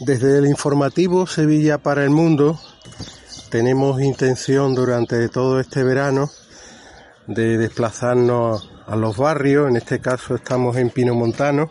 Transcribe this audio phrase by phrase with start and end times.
[0.00, 2.58] Desde el informativo Sevilla para el Mundo
[3.50, 6.30] tenemos intención durante todo este verano
[7.26, 11.70] de desplazarnos a los barrios, en este caso estamos en Pino Montano,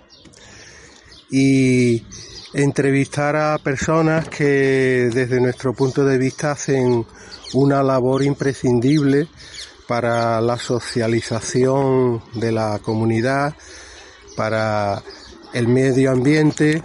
[1.32, 2.06] y
[2.54, 7.08] entrevistar a personas que desde nuestro punto de vista hacen
[7.56, 9.28] una labor imprescindible
[9.88, 13.56] para la socialización de la comunidad,
[14.36, 15.02] para
[15.52, 16.84] el medio ambiente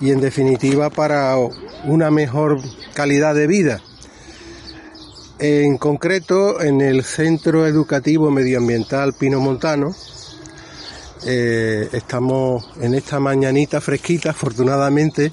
[0.00, 1.36] y en definitiva para
[1.84, 2.60] una mejor
[2.94, 3.80] calidad de vida.
[5.38, 9.94] En concreto, en el Centro Educativo Medioambiental Pino Montano,
[11.24, 15.32] eh, estamos en esta mañanita fresquita, afortunadamente,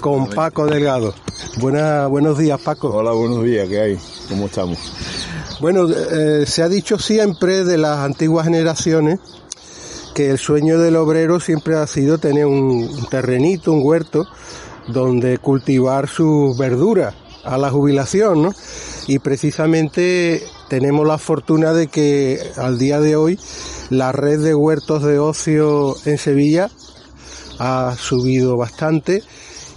[0.00, 1.14] con Paco Delgado.
[1.58, 2.88] Buena, buenos días, Paco.
[2.88, 3.98] Hola, buenos días, ¿qué hay?
[4.28, 4.78] ¿Cómo estamos?
[5.60, 9.20] Bueno, eh, se ha dicho siempre de las antiguas generaciones
[10.14, 14.26] que el sueño del obrero siempre ha sido tener un, terrenito, un huerto,
[14.88, 18.52] donde cultivar sus verduras a la jubilación, ¿no?
[19.06, 23.38] Y precisamente tenemos la fortuna de que al día de hoy
[23.90, 26.70] la red de huertos de ocio en Sevilla
[27.58, 29.22] ha subido bastante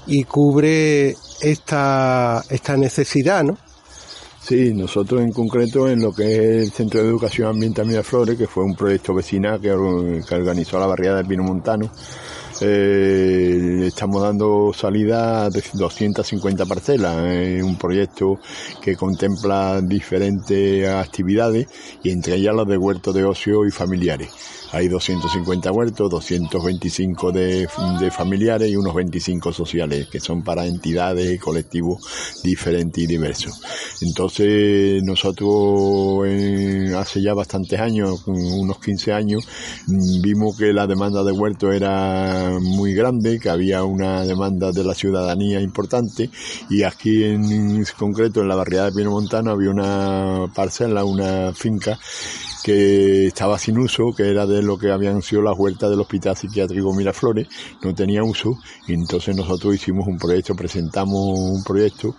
[0.07, 3.57] y cubre esta, esta necesidad, ¿no?
[4.47, 8.45] Sí, nosotros en concreto en lo que es el Centro de Educación Ambiental Miraflores, que
[8.45, 11.89] fue un proyecto vecinal que, or- que organizó la barriada de Pino Montano,
[12.61, 18.39] eh, estamos dando salida a 250 parcelas, es un proyecto
[18.81, 21.67] que contempla diferentes actividades
[22.03, 24.29] y entre ellas las de huertos de ocio y familiares.
[24.71, 27.67] Hay 250 huertos, 225 de,
[27.99, 33.61] de familiares y unos 25 sociales, que son para entidades y colectivos diferentes y diversos.
[34.01, 39.47] Entonces, nosotros eh, hace ya bastantes años, unos 15 años,
[39.87, 44.83] mm, vimos que la demanda de huertos era muy grande, que había una demanda de
[44.83, 46.29] la ciudadanía importante
[46.69, 51.99] y aquí en concreto en la barriada de Pino Montano había una parcela, una finca
[52.65, 56.35] que estaba sin uso, que era de lo que habían sido las huertas del Hospital
[56.35, 57.47] Psiquiátrico Miraflores,
[57.83, 58.57] no tenía uso,
[58.87, 62.15] y entonces nosotros hicimos un proyecto, presentamos un proyecto,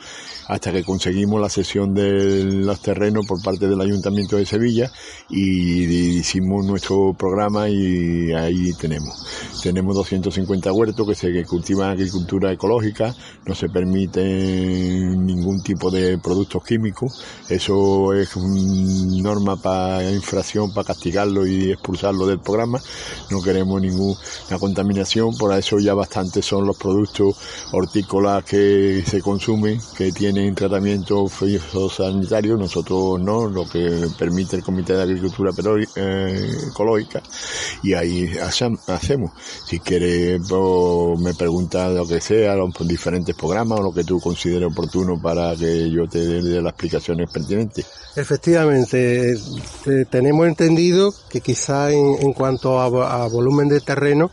[0.48, 4.90] hasta que conseguimos la cesión de los terrenos por parte del Ayuntamiento de Sevilla,
[5.28, 5.84] y
[6.18, 9.14] hicimos nuestro programa y ahí tenemos.
[9.62, 13.14] Tenemos 250 huertos que se cultivan agricultura ecológica,
[13.44, 20.88] no se permite ningún tipo de productos químicos, eso es una norma para infracción, para
[20.88, 22.80] castigarlo y expulsarlo del programa,
[23.30, 24.16] no queremos ninguna
[24.58, 27.36] contaminación, por eso ya bastante son los productos
[27.72, 34.94] hortícolas que se consumen, que tienen tratamiento fitosanitario, nosotros no, lo que permite el Comité
[34.94, 35.50] de Agricultura
[35.96, 37.22] eh, Ecológica,
[37.82, 39.32] y ahí hacem- hacemos.
[39.66, 44.20] Si quieres, pues, me preguntas lo que sea, los diferentes programas o lo que tú
[44.20, 47.86] consideres oportuno para que yo te dé las explicaciones pertinentes.
[48.16, 54.30] Efectivamente, eh, tenemos entendido que quizá en, en cuanto a, a volumen de terreno,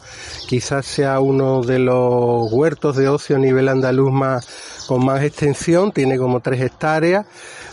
[0.48, 4.48] quizás sea uno de los huertos de ocio a nivel andaluz más,
[4.88, 7.26] con más extensión, tiene como tres hectáreas,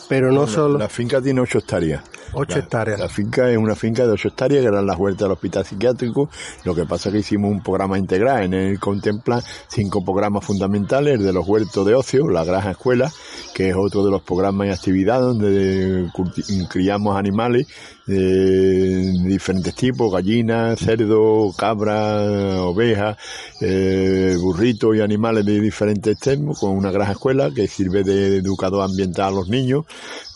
[0.09, 0.79] pero no solo...
[0.79, 2.03] La finca tiene ocho hectáreas.
[2.33, 3.01] Ocho La- hectáreas.
[3.01, 6.31] La finca es una finca de ocho hectáreas, que eran las huertas del hospital psiquiátrico.
[6.65, 8.45] Lo que pasa es que hicimos un programa integral.
[8.45, 13.11] En él contempla cinco programas fundamentales, el de los huertos de ocio, la granja escuela,
[13.55, 16.09] que es otro de los programas y actividades donde
[16.69, 17.67] criamos animales
[18.07, 23.17] de diferentes tipos, gallinas, cerdo, cabra, ovejas,
[23.61, 28.83] eh, burritos y animales de diferentes extremos, con una granja escuela que sirve de educador
[28.83, 29.85] ambiental a los niños.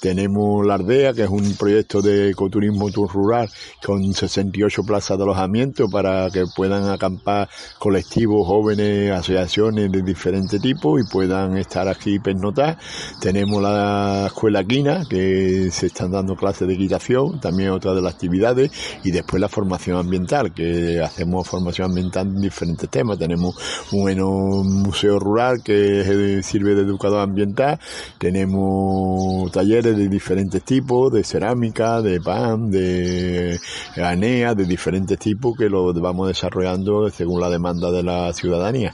[0.05, 3.49] Tenemos La Ardea, que es un proyecto de ecoturismo rural
[3.83, 7.49] con 68 plazas de alojamiento para que puedan acampar
[7.79, 12.77] colectivos, jóvenes, asociaciones de diferentes tipos y puedan estar aquí y pernotar.
[13.19, 18.13] Tenemos la Escuela Quina, que se están dando clases de equitación, también otra de las
[18.13, 18.73] actividades,
[19.05, 23.19] y después la formación ambiental, que hacemos formación ambiental en diferentes temas.
[23.19, 23.57] Tenemos
[23.91, 24.29] un bueno
[24.65, 27.81] museo rural que sirve de educador ambiental,
[28.19, 33.59] tenemos talleres de diferentes tipos, de cerámica, de pan, de
[33.97, 38.93] anea, de diferentes tipos que lo vamos desarrollando según la demanda de la ciudadanía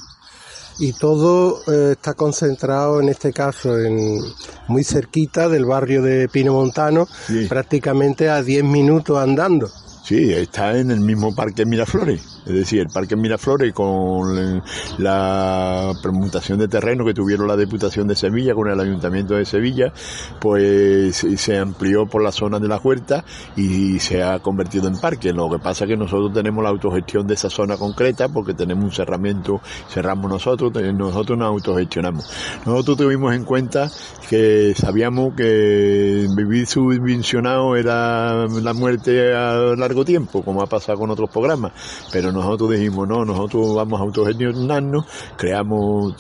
[0.81, 4.19] y todo eh, está concentrado en este caso en
[4.67, 7.07] muy cerquita del barrio de Pino Montano,
[7.49, 9.71] prácticamente a 10 minutos andando.
[10.11, 12.41] Sí, está en el mismo parque Miraflores.
[12.45, 14.61] Es decir, el Parque Miraflores con
[14.99, 19.93] la permutación de terreno que tuvieron la Diputación de Sevilla con el Ayuntamiento de Sevilla,
[20.41, 23.25] pues se amplió por la zona de la huerta
[23.55, 25.33] y se ha convertido en parque.
[25.33, 28.83] Lo que pasa es que nosotros tenemos la autogestión de esa zona concreta porque tenemos
[28.87, 32.29] un cerramiento, cerramos nosotros, nosotros nos autogestionamos.
[32.67, 33.89] Nosotros tuvimos en cuenta
[34.29, 41.11] que sabíamos que vivir subvencionado era la muerte a largo tiempo, como ha pasado con
[41.11, 41.73] otros programas,
[42.13, 45.05] pero nosotros dijimos, no, nosotros vamos a autogestionarnos,
[45.37, 46.15] creamos,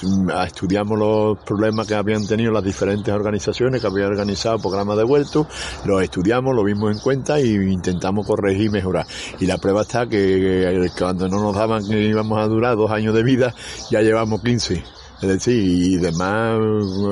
[0.46, 5.46] estudiamos los problemas que habían tenido las diferentes organizaciones que habían organizado programas de vuelto,
[5.84, 9.06] los estudiamos, lo vimos en cuenta y intentamos corregir y mejorar.
[9.38, 13.14] Y la prueba está que cuando no nos daban que íbamos a durar dos años
[13.14, 13.54] de vida,
[13.90, 14.99] ya llevamos 15.
[15.22, 16.58] Es decir, y demás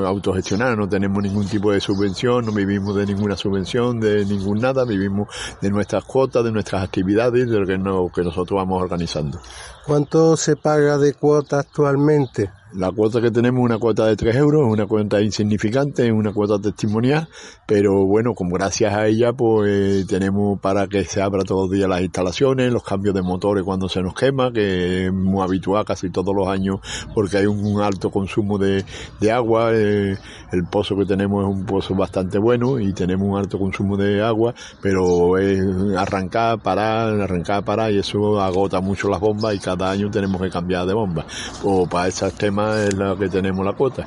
[0.07, 4.85] autogestionar, no tenemos ningún tipo de subvención, no vivimos de ninguna subvención, de ningún nada,
[4.85, 5.29] vivimos
[5.61, 9.39] de nuestras cuotas, de nuestras actividades, de lo que, no, que nosotros vamos organizando.
[9.87, 12.51] ¿Cuánto se paga de cuota actualmente?
[12.75, 16.13] La cuota que tenemos es una cuota de 3 euros, es una cuota insignificante, es
[16.13, 17.27] una cuota testimonial,
[17.67, 21.89] pero bueno, como gracias a ella, pues tenemos para que se abra todos los días
[21.89, 26.11] las instalaciones, los cambios de motores cuando se nos quema, que es muy habitual casi
[26.11, 26.81] todos los años
[27.15, 28.85] porque hay un alto consumo de,
[29.33, 30.17] agua, eh,
[30.53, 34.23] el pozo que tenemos es un pozo bastante bueno y tenemos un alto consumo de
[34.23, 35.61] agua, pero es
[35.97, 40.51] arrancar, parar, arrancar, parar y eso agota mucho las bombas y cada año tenemos que
[40.51, 41.25] cambiar de bomba.
[41.65, 44.07] O para temas es la que tenemos la cuota.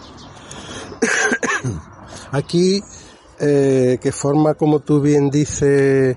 [2.31, 2.81] Aquí,
[3.39, 6.15] eh, que forma, como tú bien dices,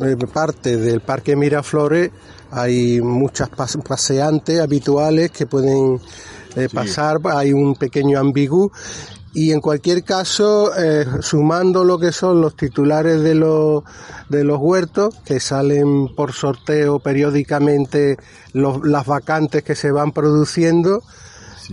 [0.00, 2.10] eh, parte del Parque Miraflores,
[2.50, 6.00] hay muchas paseantes habituales que pueden
[6.54, 8.70] eh, pasar, hay un pequeño ambigú
[9.34, 10.70] y en cualquier caso,
[11.20, 13.84] sumando lo que son los titulares de los,
[14.30, 18.16] de los huertos, que salen por sorteo periódicamente
[18.54, 21.02] las vacantes que se van produciendo,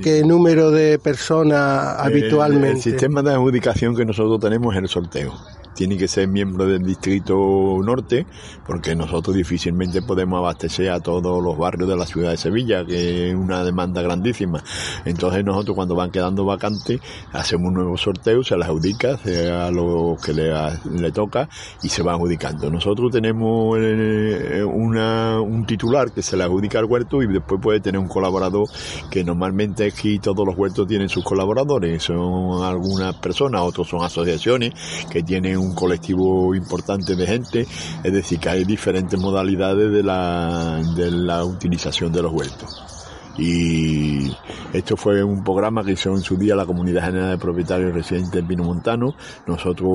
[0.01, 2.77] ¿Qué número de personas habitualmente?
[2.77, 5.33] el sistema de adjudicación que nosotros tenemos es el sorteo
[5.75, 7.35] tiene que ser miembro del distrito
[7.83, 8.25] norte,
[8.65, 13.29] porque nosotros difícilmente podemos abastecer a todos los barrios de la ciudad de Sevilla, que
[13.29, 14.63] es una demanda grandísima.
[15.05, 16.99] Entonces nosotros cuando van quedando vacantes,
[17.31, 20.53] hacemos un nuevo sorteo, se las adjudica, sea lo que le,
[20.91, 21.49] le toca
[21.81, 22.69] y se va adjudicando.
[22.69, 27.79] Nosotros tenemos eh, una, un titular que se le adjudica al huerto y después puede
[27.79, 28.67] tener un colaborador
[29.09, 34.73] que normalmente aquí todos los huertos tienen sus colaboradores, son algunas personas, otros son asociaciones
[35.09, 37.67] que tienen un colectivo importante de gente,
[38.03, 42.92] es decir, que hay diferentes modalidades de la, de la utilización de los huertos.
[43.37, 44.31] Y
[44.73, 48.31] esto fue un programa que hizo en su día la Comunidad General de Propietarios Residentes
[48.31, 49.15] del Pino Montano.
[49.47, 49.89] Nosotros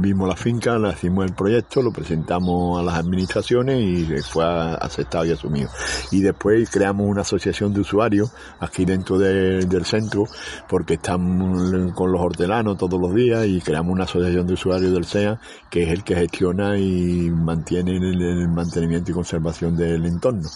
[0.00, 5.24] vimos la finca, le hicimos el proyecto, lo presentamos a las administraciones y fue aceptado
[5.24, 5.70] y asumido.
[6.10, 10.24] Y después creamos una asociación de usuarios aquí dentro del centro,
[10.68, 15.04] porque estamos con los hortelanos todos los días y creamos una asociación de usuarios del
[15.06, 15.40] SEA,
[15.70, 20.48] que es el que gestiona y mantiene el mantenimiento y conservación del entorno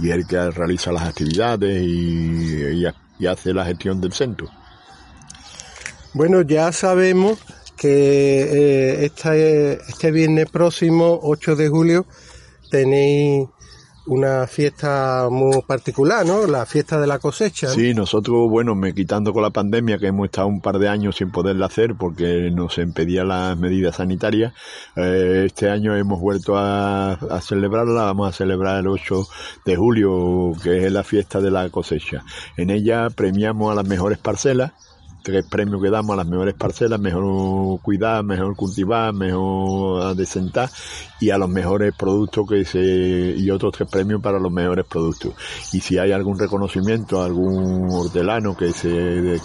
[0.00, 2.86] y el que realiza las actividades y,
[3.26, 4.48] hace la gestión del centro.
[6.14, 7.38] Bueno, ya sabemos
[7.76, 12.06] que eh, este, este viernes próximo, 8 de julio,
[12.70, 13.46] tenéis
[14.06, 16.46] una fiesta muy particular, ¿no?
[16.46, 17.68] La fiesta de la cosecha.
[17.68, 21.16] Sí, nosotros, bueno, me quitando con la pandemia, que hemos estado un par de años
[21.16, 24.52] sin poderla hacer porque nos impedía las medidas sanitarias,
[24.96, 29.26] eh, este año hemos vuelto a, a, celebrarla, vamos a celebrar el 8
[29.64, 32.24] de julio, que es la fiesta de la cosecha.
[32.56, 34.72] En ella premiamos a las mejores parcelas,
[35.22, 40.70] tres premios que damos a las mejores parcelas, mejor cuidar, mejor cultivar, mejor adecentar
[41.20, 45.34] y a los mejores productos que se y otros tres premios para los mejores productos.
[45.72, 49.38] Y si hay algún reconocimiento, algún hortelano que se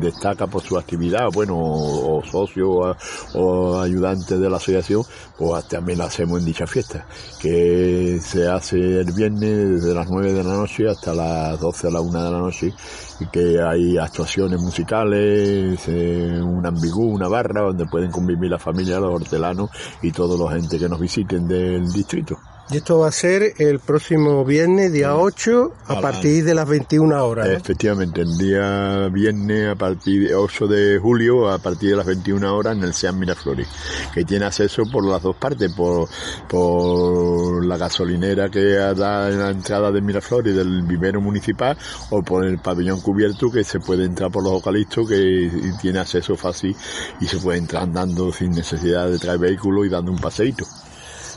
[0.00, 2.96] destaca por su actividad, bueno, o, socio o,
[3.34, 5.02] o, ayudante de la asociación,
[5.36, 7.06] pues también lo hacemos en dicha fiesta,
[7.40, 11.90] que se hace el viernes desde las 9 de la noche hasta las 12 a
[11.90, 12.72] la 1 de la noche
[13.20, 19.00] y que hay actuaciones musicales, eh, un ambigú, una barra donde pueden convivir la familia,
[19.00, 19.70] los hortelanos
[20.02, 22.38] y todos los gente que nos visiten del distrito.
[22.68, 27.24] Y esto va a ser el próximo viernes, día 8, a partir de las 21
[27.24, 27.46] horas.
[27.46, 32.56] Efectivamente, el día viernes, a partir de 8 de julio, a partir de las 21
[32.56, 33.68] horas, en el SEAM Miraflores,
[34.12, 36.08] que tiene acceso por las dos partes, por,
[36.48, 41.78] por la gasolinera que da en la entrada de Miraflores del vivero municipal,
[42.10, 46.36] o por el pabellón cubierto, que se puede entrar por los eucaliptos, que tiene acceso
[46.36, 46.74] fácil
[47.20, 50.66] y se puede entrar andando sin necesidad de traer vehículo y dando un paseíto.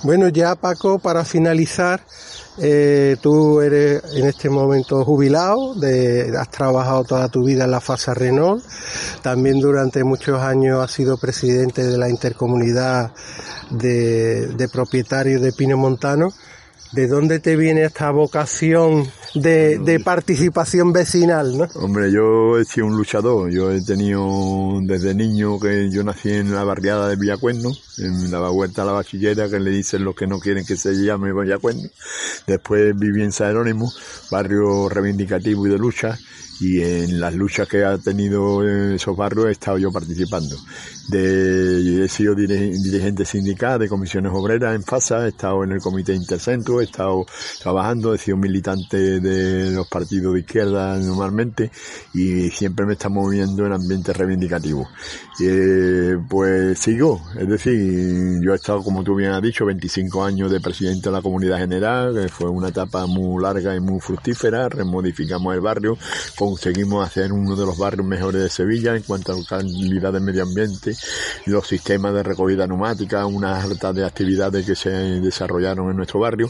[0.03, 2.01] Bueno, ya Paco, para finalizar,
[2.58, 7.82] eh, tú eres en este momento jubilado, de, has trabajado toda tu vida en la
[7.82, 8.63] FASA Renault,
[9.22, 13.12] también durante muchos años has sido presidente de la intercomunidad
[13.72, 16.29] de, de propietarios de Pino Montano.
[16.91, 21.68] ¿De dónde te viene esta vocación de, de, participación vecinal, no?
[21.75, 23.51] Hombre, yo he sido un luchador.
[23.51, 28.84] Yo he tenido desde niño que yo nací en la barriada de Villacuerno, la vuelta
[28.84, 31.89] a la bachillera que le dicen los que no quieren que se llame Villacuerno.
[32.48, 33.91] Después viví en San Jerónimo,
[34.32, 36.18] barrio reivindicativo y de lucha
[36.60, 40.58] y en las luchas que ha tenido esos barrios he estado yo participando.
[41.12, 46.82] He sido dirigente sindical de comisiones obreras en FASA, he estado en el comité intercentro,
[46.82, 47.25] he estado
[47.62, 51.72] trabajando, he sido militante de los partidos de izquierda normalmente
[52.13, 54.88] y siempre me está moviendo en ambiente reivindicativo.
[55.41, 57.88] Eh, pues sigo, es decir,
[58.41, 61.58] yo he estado, como tú bien has dicho, 25 años de presidente de la comunidad
[61.58, 65.98] general, que fue una etapa muy larga y muy fructífera, remodificamos el barrio,
[66.36, 70.43] conseguimos hacer uno de los barrios mejores de Sevilla en cuanto a calidad de medio
[70.43, 70.96] ambiente,
[71.46, 76.50] los sistemas de recogida neumática, una harta de actividades que se desarrollaron en nuestro barrio.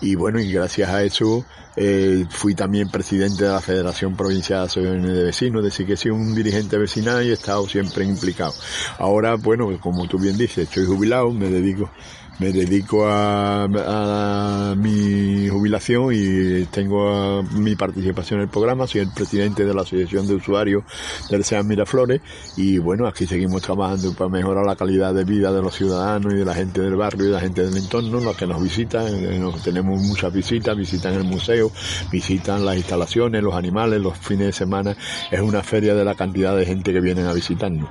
[0.00, 1.44] Y bueno, y gracias a eso
[1.76, 5.96] eh, fui también presidente de la Federación Provincial de Asociaciones de Vecinos, decir, que he
[5.96, 8.54] sido un dirigente vecinal y he estado siempre implicado.
[8.98, 11.90] Ahora, bueno, como tú bien dices, estoy jubilado, me dedico
[12.38, 19.64] me dedico a, mi jubilación y tengo mi participación en el programa, soy el presidente
[19.64, 20.84] de la Asociación de Usuarios
[21.28, 22.20] del SEAM Miraflores.
[22.56, 26.36] Y bueno, aquí seguimos trabajando para mejorar la calidad de vida de los ciudadanos y
[26.36, 29.06] de la gente del barrio y de la gente del entorno, los que nos visitan,
[29.06, 31.70] eh, nos, tenemos muchas visitas, visitan el museo,
[32.10, 34.96] visitan las instalaciones, los animales, los fines de semana,
[35.30, 37.88] es una feria de la cantidad de gente que vienen a visitarnos.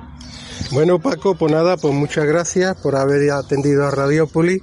[0.72, 4.62] Bueno, Paco, pues nada, pues muchas gracias por haber atendido a Radiópolis.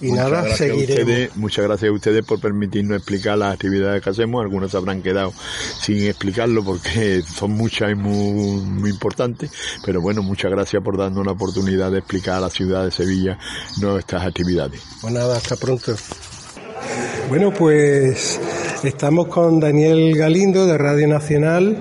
[0.00, 0.98] Y muchas nada, seguiremos.
[0.98, 4.40] Ustedes, muchas gracias a ustedes por permitirnos explicar las actividades que hacemos.
[4.42, 5.32] Algunas se habrán quedado
[5.80, 9.50] sin explicarlo porque son muchas y muy, muy importantes.
[9.84, 13.38] Pero bueno, muchas gracias por darnos la oportunidad de explicar a la ciudad de Sevilla
[13.80, 14.80] nuestras actividades.
[15.02, 15.94] Pues nada, hasta pronto.
[17.28, 18.40] Bueno, pues
[18.82, 21.80] estamos con Daniel Galindo de Radio Nacional,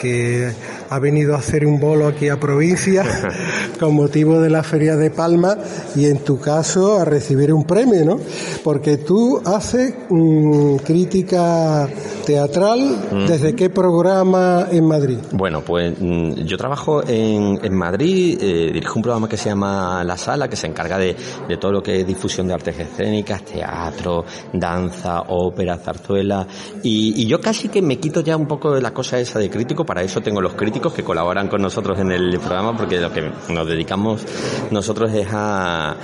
[0.00, 0.52] que
[0.90, 3.04] ha venido a hacer un bolo aquí a provincia
[3.80, 5.56] con motivo de la Feria de Palma
[5.96, 8.18] y en tu caso a recibir un premio, ¿no?
[8.64, 11.88] Porque tú haces mmm, crítica
[12.26, 12.78] teatral,
[13.10, 13.26] Mm.
[13.26, 15.18] ¿desde qué programa en Madrid?
[15.32, 20.02] Bueno, pues mm, yo trabajo en, en Madrid, eh, dirijo un programa que se llama
[20.04, 21.16] La Sala, que se encarga de,
[21.48, 26.46] de todo lo que es difusión de artes escénicas, teatro, danza, ópera, zarzuela,
[26.82, 29.48] y, y yo casi que me quito ya un poco de la cosa esa de
[29.48, 33.12] crítico, para eso tengo los críticos que colaboran con nosotros en el programa, porque lo
[33.12, 34.24] que nos dedicamos
[34.70, 35.96] nosotros es a,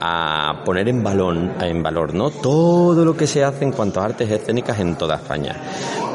[0.00, 2.30] a poner en valor, en valor, ¿no?
[2.30, 5.56] Todo lo que se hace en cuanto a artes escénicas en toda España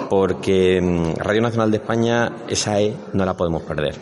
[0.09, 3.95] porque mm, Radio Nacional de España, esa E no la podemos perder.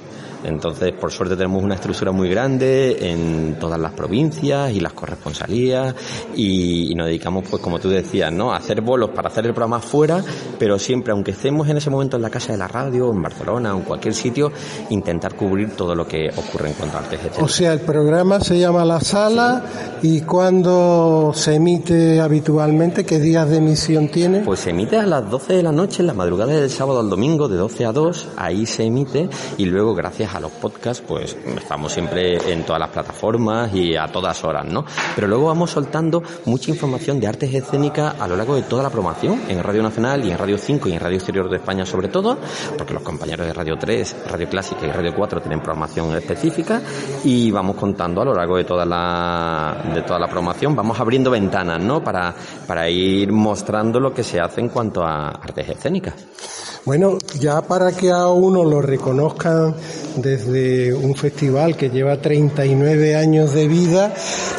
[0.43, 5.95] Entonces, por suerte tenemos una estructura muy grande en todas las provincias y las corresponsalías
[6.35, 8.51] y, y, nos dedicamos, pues como tú decías, ¿no?
[8.51, 10.23] A hacer bolos para hacer el programa fuera,
[10.59, 13.73] pero siempre, aunque estemos en ese momento en la casa de la radio, en Barcelona
[13.73, 14.51] o en cualquier sitio,
[14.89, 17.19] intentar cubrir todo lo que ocurre en cuanto a artes.
[17.39, 19.63] O sea, el programa se llama La Sala
[20.01, 24.41] y cuando se emite habitualmente, ¿qué días de emisión tiene?
[24.41, 27.09] Pues se emite a las 12 de la noche, en la madrugada del sábado al
[27.09, 31.37] domingo, de 12 a 2, ahí se emite y luego, gracias a los podcasts, pues
[31.55, 34.85] estamos siempre en todas las plataformas y a todas horas, ¿no?
[35.15, 38.89] Pero luego vamos soltando mucha información de artes escénicas a lo largo de toda la
[38.89, 42.07] programación, en Radio Nacional y en Radio 5 y en Radio Exterior de España sobre
[42.07, 42.37] todo,
[42.77, 46.81] porque los compañeros de Radio 3, Radio Clásica y Radio 4 tienen programación específica
[47.23, 51.31] y vamos contando a lo largo de toda la, de toda la programación, vamos abriendo
[51.31, 52.03] ventanas, ¿no?
[52.03, 52.33] Para,
[52.67, 56.72] para ir mostrando lo que se hace en cuanto a artes escénicas.
[56.85, 59.73] Bueno, ya para que a uno lo reconozcan
[60.17, 64.13] desde un festival que lleva 39 años de vida,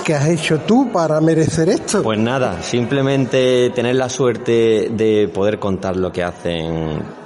[0.06, 2.02] ¿qué has hecho tú para merecer esto?
[2.02, 7.23] Pues nada, simplemente tener la suerte de poder contar lo que hacen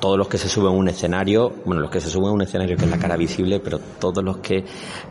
[0.00, 2.42] todos los que se suben a un escenario, bueno, los que se suben a un
[2.42, 4.64] escenario que es la cara visible, pero todos los que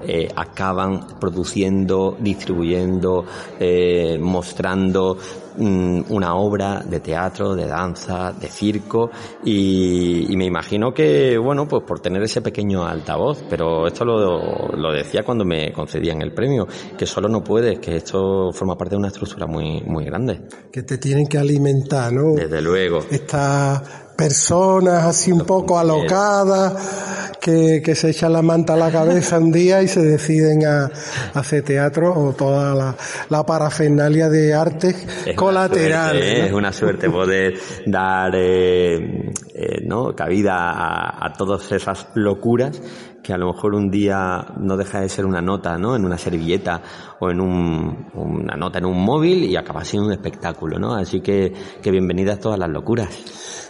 [0.08, 3.26] eh, acaban produciendo, distribuyendo,
[3.60, 5.18] eh, mostrando
[5.58, 9.10] mm, una obra de teatro, de danza, de circo
[9.44, 14.68] y, y, me imagino que, bueno, pues por tener ese pequeño altavoz, pero esto lo,
[14.70, 18.96] lo decía cuando me concedían el premio, que solo no puedes, que esto forma parte
[18.96, 20.42] de una estructura muy, muy grande.
[20.72, 22.36] Que te tienen que alimentar, ¿no?
[22.36, 23.00] Desde luego.
[23.10, 29.38] Esta personas así un poco alocadas que, que, se echan la manta a la cabeza
[29.38, 32.96] un día y se deciden a, a hacer teatro o toda la,
[33.30, 36.24] la parafernalia de artes es colaterales.
[36.24, 36.46] Una suerte.
[36.48, 37.54] Es una suerte poder
[37.86, 40.16] dar eh, eh, ¿no?
[40.16, 42.82] cabida a, a todas esas locuras
[43.26, 45.96] que a lo mejor un día no deja de ser una nota, ¿no?
[45.96, 46.84] En una servilleta
[47.20, 50.94] o en un, una nota en un móvil y acaba siendo un espectáculo, ¿no?
[50.94, 53.10] Así que, que bienvenidas todas las locuras.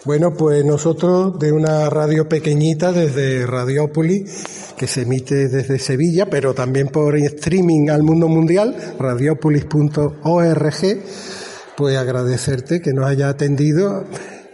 [0.06, 6.54] Bueno, pues nosotros de una radio pequeñita desde Radiópolis, que se emite desde Sevilla, pero
[6.54, 10.74] también por streaming al mundo mundial, radiopolis.org,
[11.76, 14.06] pues agradecerte que nos haya atendido.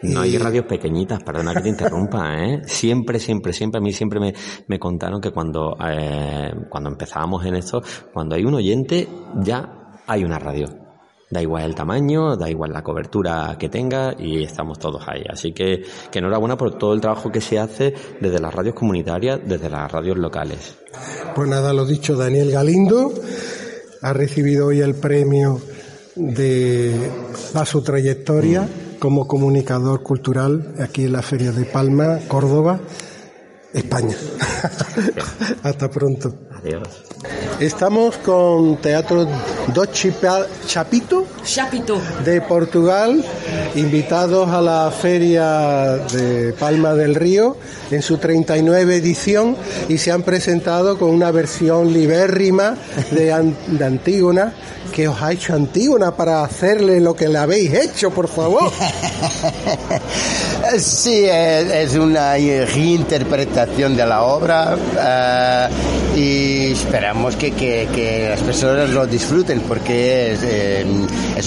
[0.03, 2.61] No hay radios pequeñitas, perdona que te interrumpa, ¿eh?
[2.65, 4.33] Siempre, siempre, siempre, a mí siempre me,
[4.67, 7.81] me contaron que cuando, eh, cuando empezábamos en esto,
[8.13, 9.05] cuando hay un oyente,
[9.43, 10.90] ya hay una radio.
[11.31, 15.23] Da igual el tamaño, da igual la cobertura que tenga y estamos todos ahí.
[15.29, 19.39] Así que, que enhorabuena por todo el trabajo que se hace desde las radios comunitarias,
[19.45, 20.77] desde las radios locales.
[21.33, 23.13] Pues nada, lo dicho, Daniel Galindo
[24.01, 25.61] ha recibido hoy el premio
[26.15, 26.93] de
[27.53, 28.99] a su trayectoria mm.
[28.99, 32.81] como comunicador cultural aquí en la Feria de Palma, Córdoba,
[33.73, 34.15] España.
[35.63, 36.33] Hasta pronto.
[36.51, 36.87] Adiós.
[37.59, 39.27] Estamos con Teatro
[39.73, 43.23] do Chapito, Chapito de Portugal,
[43.75, 47.57] invitados a la Feria de Palma del Río
[47.91, 49.55] en su 39 edición
[49.89, 52.75] y se han presentado con una versión libérrima
[53.11, 54.53] de, de Antígona
[54.91, 58.71] que os ha hecho Antígona para hacerle lo que le habéis hecho, por favor.
[60.79, 68.89] sí, es una reinterpretación de la obra uh, y esperamos que, que, que, las personas
[68.89, 70.85] lo disfruten porque es, eh,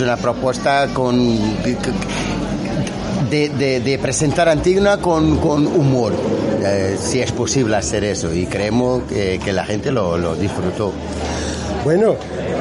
[0.03, 1.39] una propuesta con
[3.31, 6.13] de, de, de, presentar Antígona con, con humor,
[6.63, 10.93] eh, si es posible hacer eso, y creemos que, que la gente lo, lo disfrutó.
[11.85, 12.17] Bueno,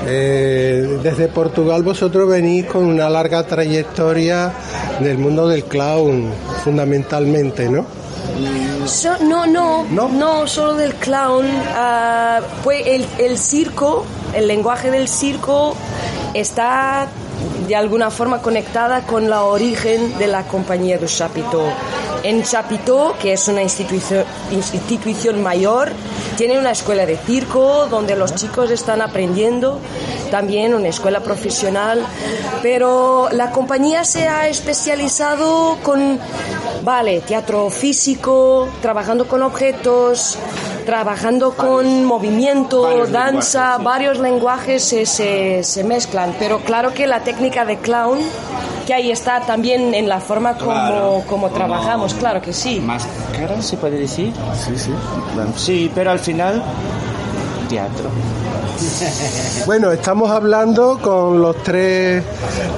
[0.05, 4.51] eh, desde Portugal vosotros venís con una larga trayectoria
[4.99, 6.31] del mundo del clown,
[6.63, 7.85] fundamentalmente, ¿no?
[8.85, 11.45] So, no, no, no, no, solo del clown.
[11.45, 15.75] Uh, pues el, el circo, el lenguaje del circo
[16.33, 17.07] está
[17.67, 21.63] de alguna forma conectada con la origen de la compañía de Chapitó.
[22.23, 25.91] En Chapitó, que es una institución, institución mayor,
[26.37, 29.79] tiene una escuela de circo donde los chicos están aprendiendo,
[30.31, 32.01] también una escuela profesional,
[32.61, 36.17] pero la compañía se ha especializado con,
[36.83, 40.37] vale, teatro físico, trabajando con objetos,
[40.83, 43.83] trabajando con movimiento, varios danza, lenguajes, sí.
[43.83, 48.19] varios lenguajes se, se, se, mezclan, pero claro que la técnica de clown,
[48.85, 52.79] que ahí está también en la forma como, claro, como trabajamos, claro que sí.
[52.79, 54.33] Máscara, se puede decir.
[54.55, 54.91] Sí, sí.
[55.55, 56.61] Sí, pero al final,
[57.69, 58.09] teatro.
[59.65, 62.23] Bueno, estamos hablando con los tres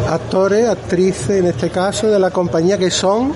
[0.09, 3.33] actores, actrices en este caso, de la compañía que son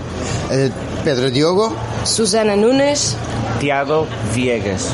[0.52, 0.70] eh,
[1.04, 3.16] Pedro Diogo, Susana Núñez,
[3.60, 4.90] Tiago Viegas.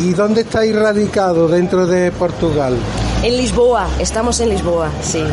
[0.00, 2.76] ¿Y dónde estáis radicados dentro de Portugal?
[3.22, 5.24] En Lisboa, estamos en Lisboa, sí.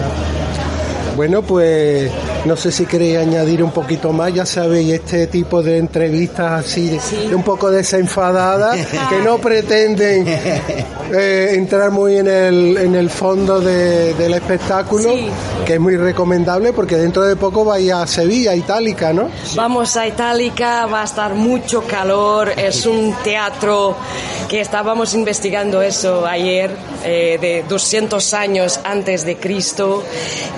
[1.16, 2.12] Bueno, pues
[2.46, 6.98] No sé si queréis añadir un poquito más, ya sabéis, este tipo de entrevistas así,
[7.34, 8.78] un poco desenfadadas,
[9.10, 15.10] que no pretenden eh, entrar muy en el, en el fondo del espectáculo,
[15.66, 19.30] que es muy recomendable porque dentro de poco vais a Sevilla, Itálica, ¿no?
[19.56, 23.96] Vamos a Itálica, va a estar mucho calor, es un teatro
[24.50, 26.70] que estábamos investigando eso ayer,
[27.04, 30.04] eh, de 200 años antes de Cristo,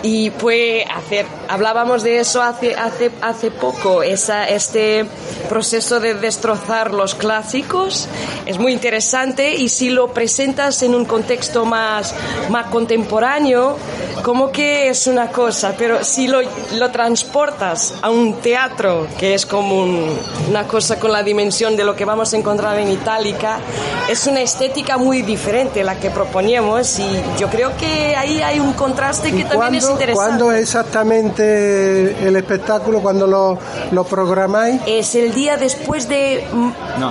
[0.04, 5.06] y fue hacer, hablábamos de eso hace, hace, hace poco, esa, este
[5.48, 8.08] proceso de destrozar los clásicos
[8.46, 12.14] es muy interesante y si lo presentas en un contexto más,
[12.50, 13.78] más contemporáneo,
[14.24, 16.40] como que es una cosa, pero si lo,
[16.76, 20.18] lo transportas a un teatro, que es como un-
[20.50, 23.60] una cosa con la dimensión de lo que vamos a encontrar en Itálica,
[24.10, 27.08] es una estética muy diferente la que proponíamos y
[27.40, 30.14] yo creo que ahí hay un contraste que también es ¿Cuándo, interesante.
[30.14, 33.02] cuándo es exactamente el espectáculo?
[33.02, 33.58] ¿Cuándo lo,
[33.92, 34.82] lo programáis?
[34.86, 36.46] Es el día después de...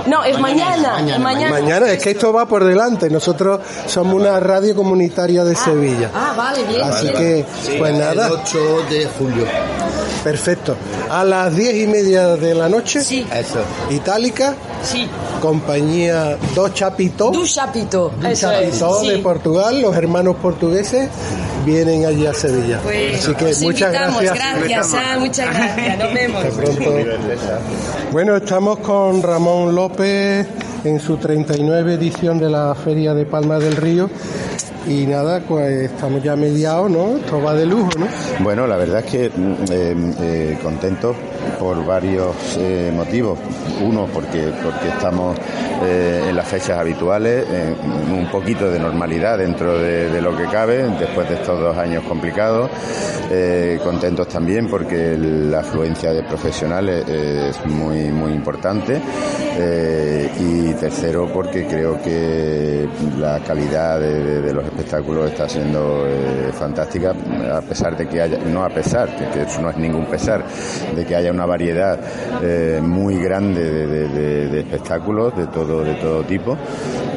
[0.06, 0.98] No, es mañana.
[1.18, 1.50] Mañana.
[1.50, 3.10] Mañana, es que esto va por delante.
[3.10, 6.10] Nosotros somos una radio comunitaria de Sevilla.
[6.14, 6.82] Ah, vale, bien.
[6.82, 7.44] Así que,
[7.78, 8.26] pues nada.
[8.26, 8.58] El 8
[8.90, 9.44] de julio.
[10.24, 10.76] Perfecto.
[11.10, 13.00] A las diez y media de la noche.
[13.02, 13.26] Sí.
[13.32, 13.60] Eso.
[13.90, 14.54] Itálica.
[14.82, 15.08] Sí.
[15.40, 16.36] Compañía.
[16.54, 17.32] Du Chapito.
[17.32, 18.78] Eso es.
[18.78, 19.08] Chapitó Sí.
[19.08, 19.80] de Portugal.
[19.82, 21.08] Los hermanos portugueses
[21.64, 22.80] vienen allí a Sevilla.
[22.82, 24.34] Pues, Así que muchas gracias.
[24.34, 25.98] Gracias, ah, muchas gracias.
[25.98, 26.44] Nos vemos.
[26.44, 26.90] Hasta pronto.
[28.12, 30.46] Bueno, estamos con Ramón López
[30.84, 34.08] en su 39 edición de la Feria de Palma del Río.
[34.88, 37.16] Y nada, pues estamos ya mediados, ¿no?
[37.16, 38.06] Esto va de lujo, ¿no?
[38.38, 41.12] Bueno, la verdad es que mm, eh, eh, contento
[41.58, 43.38] por varios eh, motivos.
[43.82, 45.38] Uno, porque, porque estamos
[45.84, 47.44] eh, en las fechas habituales,
[48.10, 52.70] un poquito de normalidad dentro de, lo que cabe, después de estos dos años complicados.
[53.30, 59.00] Eh, contentos también porque la afluencia de profesionales es muy, muy importante.
[60.38, 62.86] Y tercero, porque creo que
[63.18, 66.04] la calidad de, los espectáculos está siendo
[66.52, 67.14] fantástica,
[67.54, 70.44] a pesar de que haya, no a pesar, que, que eso no es ningún pesar,
[70.94, 72.00] de que haya una variedad
[72.42, 76.56] eh, muy grande de, espectáculos de todo, de todo tipo,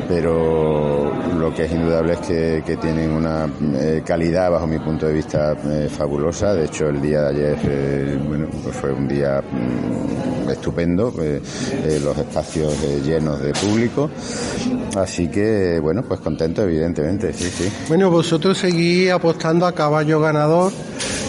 [0.09, 5.07] pero lo que es indudable es que, que tienen una eh, calidad, bajo mi punto
[5.07, 6.53] de vista, eh, fabulosa.
[6.53, 11.41] De hecho, el día de ayer eh, bueno, pues fue un día mm, estupendo, eh,
[11.85, 14.09] eh, los espacios eh, llenos de público.
[14.95, 17.71] Así que, bueno, pues contento, evidentemente, sí, sí.
[17.87, 20.71] Bueno, vosotros seguís apostando a caballo ganador,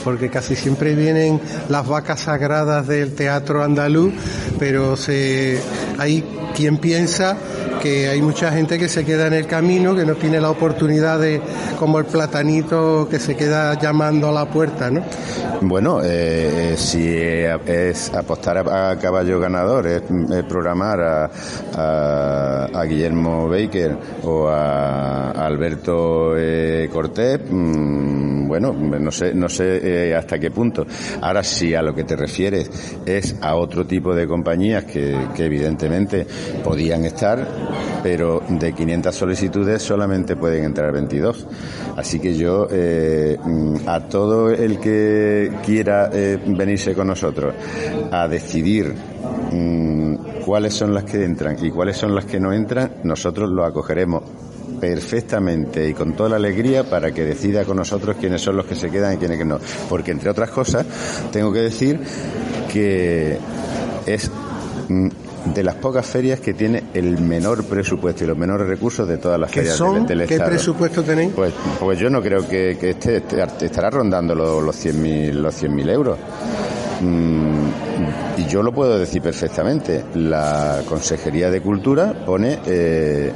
[0.04, 4.12] porque casi siempre vienen las vacas sagradas del teatro andaluz,
[4.58, 5.58] pero se,
[5.98, 7.36] hay quien piensa
[7.80, 11.18] que hay mucha gente que se queda en el camino, que no tiene la oportunidad
[11.18, 11.40] de,
[11.78, 15.02] como el platanito que se queda llamando a la puerta, ¿no?
[15.62, 20.02] Bueno, eh, si es apostar a, a caballo ganador, es,
[20.48, 21.30] programar a,
[22.72, 30.14] a- Guillermo Baker o a, Alberto eh, Cortés, mm, bueno, no sé, no sé eh,
[30.14, 30.86] hasta qué punto.
[31.22, 32.70] Ahora, si a lo que te refieres
[33.04, 36.26] es a otro tipo de compañías que, evidentemente
[36.62, 37.44] podían estar,
[38.04, 41.46] pero de 500 solicitudes solamente pueden entrar 22.
[41.96, 47.54] Así que yo eh, mm, a todo el que quiera venirse con nosotros
[48.12, 48.94] a decidir
[50.44, 54.22] cuáles son las que entran y cuáles son las que no entran, nosotros lo acogeremos
[54.80, 58.74] perfectamente y con toda la alegría para que decida con nosotros quiénes son los que
[58.74, 59.58] se quedan y quiénes que no.
[59.88, 60.86] Porque entre otras cosas,
[61.32, 62.00] tengo que decir
[62.72, 63.38] que
[64.06, 64.30] es
[64.88, 65.08] mm,
[65.54, 69.38] de las pocas ferias que tiene el menor presupuesto y los menores recursos de todas
[69.38, 70.06] las ¿Qué ferias son?
[70.06, 70.50] del, del ¿Qué Estado.
[70.50, 71.32] presupuesto tenéis?
[71.34, 73.22] Pues, pues yo no creo que, esté-
[73.64, 76.18] estará rondando los, los 100.000 los 100.000 euros.
[77.02, 77.59] Mm,
[78.40, 80.04] y yo lo puedo decir perfectamente.
[80.14, 83.32] La Consejería de Cultura pone eh,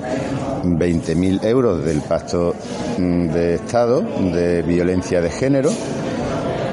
[0.64, 2.54] 20.000 euros del pacto
[2.98, 5.70] mm, de Estado de violencia de género.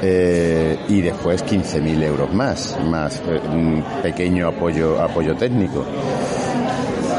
[0.04, 5.84] eh, y después 15.000 euros más, más eh, un pequeño apoyo, apoyo técnico.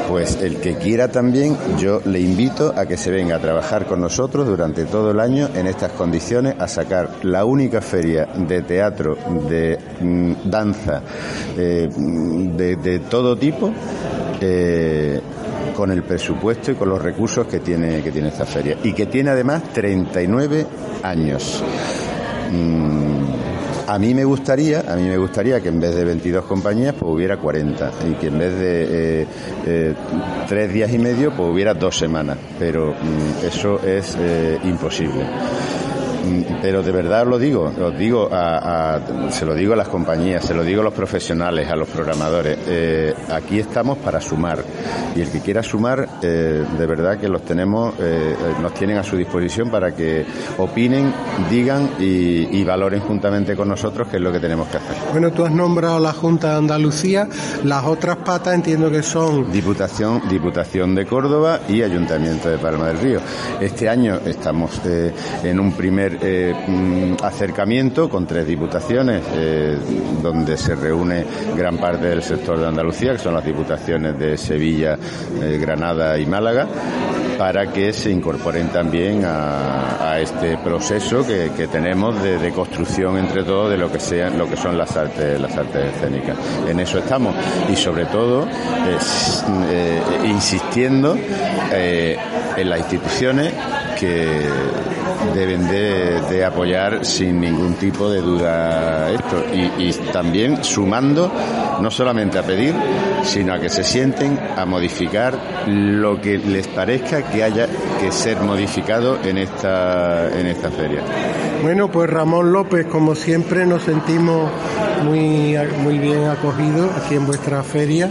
[0.08, 4.02] Pues el que quiera también, yo le invito a que se venga a trabajar con
[4.02, 9.18] nosotros durante todo el año en estas condiciones, a sacar la única feria de teatro,
[9.50, 11.02] de mm, danza,
[11.58, 13.72] eh, mm, de, todo tipo,
[14.42, 15.20] eh,
[15.76, 18.78] con el presupuesto y con los recursos que tiene, que tiene esta feria.
[18.84, 20.66] Y que tiene además 39
[21.02, 21.63] años.
[22.52, 23.03] Mm,
[23.88, 27.12] a mí me gustaría, a mí me gustaría que en vez de 22 compañías pues
[27.12, 28.84] hubiera 40 y que en vez de
[29.22, 29.28] eh,
[29.65, 29.96] eh,
[30.48, 35.26] tres días y medio pues hubiera dos semanas, pero mm, eso es eh, imposible.
[36.62, 39.88] Pero de verdad os lo digo, os digo a, a- se lo digo a las
[39.90, 42.58] compañías, se lo digo a los profesionales, a los programadores.
[42.68, 44.64] eh, aquí estamos para sumar
[45.16, 49.04] y el que quiera sumar, eh, de verdad que los tenemos, eh, nos tienen a
[49.04, 50.26] su disposición para que
[50.58, 51.14] opinen,
[51.50, 54.96] digan y, y valoren juntamente con nosotros qué es lo que tenemos que hacer.
[55.12, 57.28] Bueno, tú has nombrado la Junta de Andalucía,
[57.64, 63.00] las otras patas entiendo que son Diputación, Diputación de Córdoba y Ayuntamiento de Palma del
[63.00, 63.20] Río.
[63.60, 64.82] Este año estamos
[65.44, 69.78] en un primer eh, mm, acercamiento con tres diputaciones, eh,
[70.21, 74.97] donde se reúne gran parte del sector de Andalucía, que son las diputaciones de Sevilla,
[75.41, 76.67] eh, Granada y Málaga
[77.38, 83.78] para que se incorporen también a, este proceso que, tenemos de, construcción entre todos de
[83.78, 83.97] lo que
[84.38, 86.38] lo que son las artes las artes escénicas.
[86.69, 87.36] En eso estamos.
[87.71, 88.47] Y sobre todo
[90.23, 91.17] insistiendo
[91.73, 93.52] en las instituciones
[93.99, 94.47] que
[95.34, 101.32] deben de, de apoyar sin ningún tipo de duda esto y, y también sumando
[101.82, 102.74] no solamente a pedir
[103.24, 105.34] sino a que se sienten a modificar
[105.68, 107.68] lo que les parezca que haya
[108.00, 111.02] que ser modificado en esta en esta feria
[111.62, 114.52] Bueno, pues Ramón López, como siempre, nos sentimos
[115.04, 118.10] muy, muy bien acogidos aquí en vuestra feria.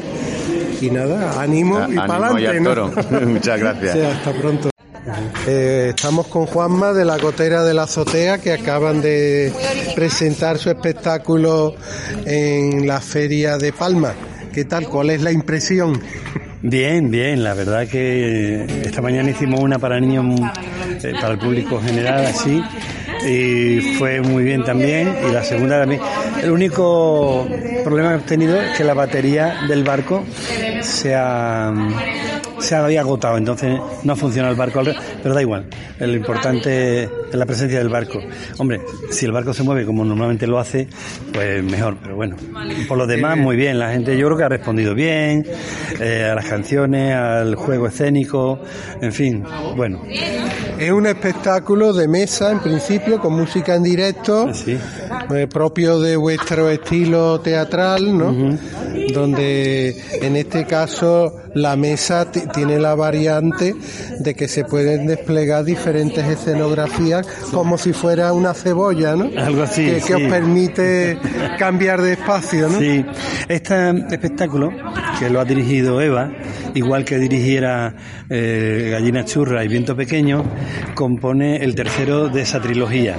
[0.81, 2.69] Y nada, ánimo y Ánimo para y adelante.
[2.69, 2.91] toro.
[3.27, 3.97] Muchas gracias.
[4.17, 4.72] hasta pronto.
[5.47, 9.53] Eh, estamos con Juanma de la Gotera de la Azotea que acaban de
[9.97, 11.75] presentar su espectáculo
[12.25, 14.15] en la Feria de Palma.
[14.53, 14.89] ¿Qué tal?
[14.89, 16.01] ¿Cuál es la impresión?
[16.63, 20.41] Bien, bien, la verdad que esta mañana hicimos una para niños,
[21.03, 22.63] eh, para el público general, así,
[23.29, 26.01] y fue muy bien también, y la segunda también.
[26.41, 27.49] El único
[27.83, 30.23] problema que hemos tenido es que la batería del barco
[30.83, 31.73] se ha,
[32.63, 34.83] se había agotado, entonces no funciona el barco,
[35.23, 35.67] pero da igual,
[35.99, 38.21] lo importante es la presencia del barco.
[38.59, 40.89] Hombre, si el barco se mueve como normalmente lo hace,
[41.33, 42.37] pues mejor, pero bueno,
[42.89, 45.47] por lo demás muy bien, la gente yo creo que ha respondido bien
[46.01, 48.61] eh, a las canciones, al juego escénico,
[49.01, 49.45] en fin,
[49.77, 50.03] bueno.
[50.79, 54.51] Es un espectáculo de mesa, en principio, con música en directo,
[55.35, 58.59] eh, propio de vuestro estilo teatral, ¿no?
[59.13, 63.75] Donde en este caso la mesa tiene la variante
[64.19, 69.31] de que se pueden desplegar diferentes escenografías como si fuera una cebolla, ¿no?
[69.41, 71.19] Algo así, Que, os permite
[71.59, 72.79] cambiar de espacio, ¿no?
[72.79, 73.05] Sí,
[73.49, 74.71] este espectáculo
[75.19, 76.31] que lo ha dirigido Eva,
[76.75, 77.95] igual que dirigiera
[78.29, 80.45] eh, Gallina Churra y Viento Pequeño,
[80.95, 83.17] compone el tercero de esa trilogía.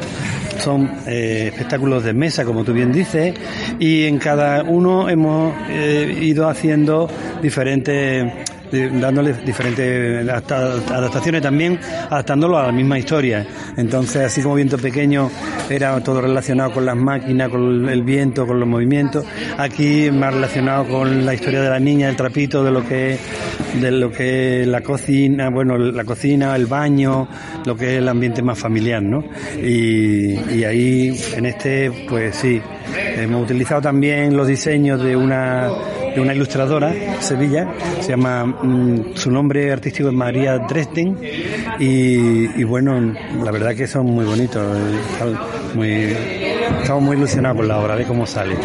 [0.60, 3.34] Son eh, espectáculos de mesa, como tú bien dices,
[3.80, 7.10] y en cada uno hemos eh, ido haciendo
[7.42, 8.32] diferentes
[8.74, 13.46] dándole diferentes adapta- adaptaciones también, adaptándolo a la misma historia.
[13.78, 15.30] Entonces, así como Viento Pequeño
[15.70, 19.26] era todo relacionado con las máquinas, con el viento, con los movimientos,
[19.58, 23.18] aquí más relacionado con la historia de la niña, el trapito, de lo que
[23.80, 27.28] de lo que es la cocina, bueno, la cocina, el baño,
[27.66, 29.24] lo que es el ambiente más familiar, ¿no?
[29.58, 32.62] Y ahí, en este, pues sí,
[33.18, 35.70] hemos utilizado también los diseños de una
[36.16, 41.18] de una ilustradora, Sevilla, se llama, mm, su nombre artístico es María Dresden,
[41.80, 44.64] y, y bueno, la verdad que son muy bonitos,
[45.76, 46.16] muy,
[46.82, 48.56] estamos muy ilusionados con la obra, de cómo sale.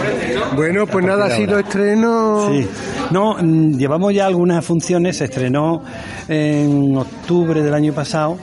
[0.57, 2.49] Bueno, pues nada, ha sido estreno.
[2.51, 2.67] Sí.
[3.11, 5.83] No, mm, llevamos ya algunas funciones, se estrenó
[6.29, 8.39] en octubre del año pasado,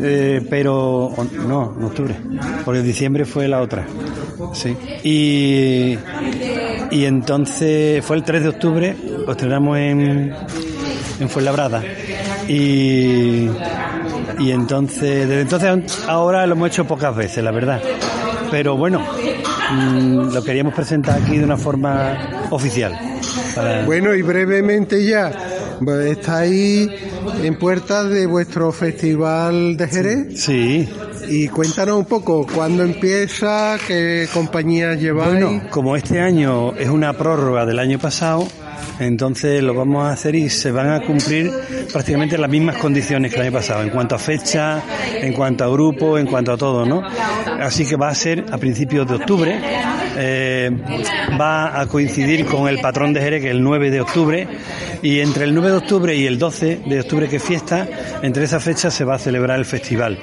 [0.00, 1.12] eh, pero
[1.46, 2.16] no, en octubre,
[2.64, 3.86] porque en diciembre fue la otra.
[4.52, 4.76] Sí.
[5.04, 5.98] Y,
[6.90, 8.96] y entonces fue el 3 de octubre,
[9.28, 10.32] estrenamos en,
[11.20, 11.82] en Fuenlabrada.
[12.48, 13.48] Y,
[14.38, 17.80] y entonces, desde entonces ahora lo hemos hecho pocas veces, la verdad.
[18.50, 19.00] Pero bueno,
[19.72, 22.96] mm, lo queríamos presentar aquí de una forma oficial.
[23.54, 25.32] para- Bueno, y brevemente ya,
[25.84, 26.88] pues, estáis
[27.42, 30.40] en puertas de vuestro festival de Jerez.
[30.40, 30.88] Sí.
[31.28, 33.76] Y cuéntanos un poco, ¿cuándo empieza?
[33.86, 35.32] ¿Qué compañías lleváis?
[35.40, 38.46] Bueno, como este año es una prórroga del año pasado,
[38.98, 41.52] entonces lo vamos a hacer y se van a cumplir
[41.92, 44.82] prácticamente las mismas condiciones que el año pasado, en cuanto a fecha,
[45.20, 47.02] en cuanto a grupo, en cuanto a todo, ¿no?
[47.60, 49.60] Así que va a ser a principios de octubre,
[50.18, 50.70] eh,
[51.40, 54.48] va a coincidir con el patrón de Jerez, que es el 9 de octubre,
[55.02, 57.86] y entre el 9 de octubre y el 12 de octubre, que es fiesta,
[58.22, 60.18] entre esas fechas se va a celebrar el festival.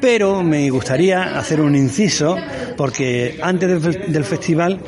[0.00, 2.36] Pero me gustaría hacer un inciso,
[2.76, 4.80] porque antes del, del festival,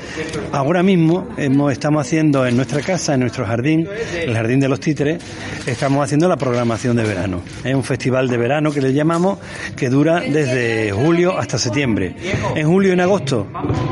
[0.52, 3.88] ahora mismo hemos, estamos haciendo en nuestra casa en nuestro jardín,
[4.20, 5.22] el Jardín de los Títeres,
[5.64, 7.40] estamos haciendo la programación de verano.
[7.62, 9.38] Es un festival de verano que le llamamos,
[9.76, 12.16] que dura desde julio hasta septiembre.
[12.56, 13.46] En julio y en agosto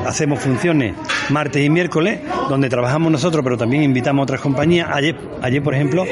[0.05, 0.97] hacemos funciones
[1.31, 4.89] martes y miércoles, donde trabajamos nosotros, pero también invitamos a otras compañías.
[4.93, 6.05] Ayer, ayer por ejemplo,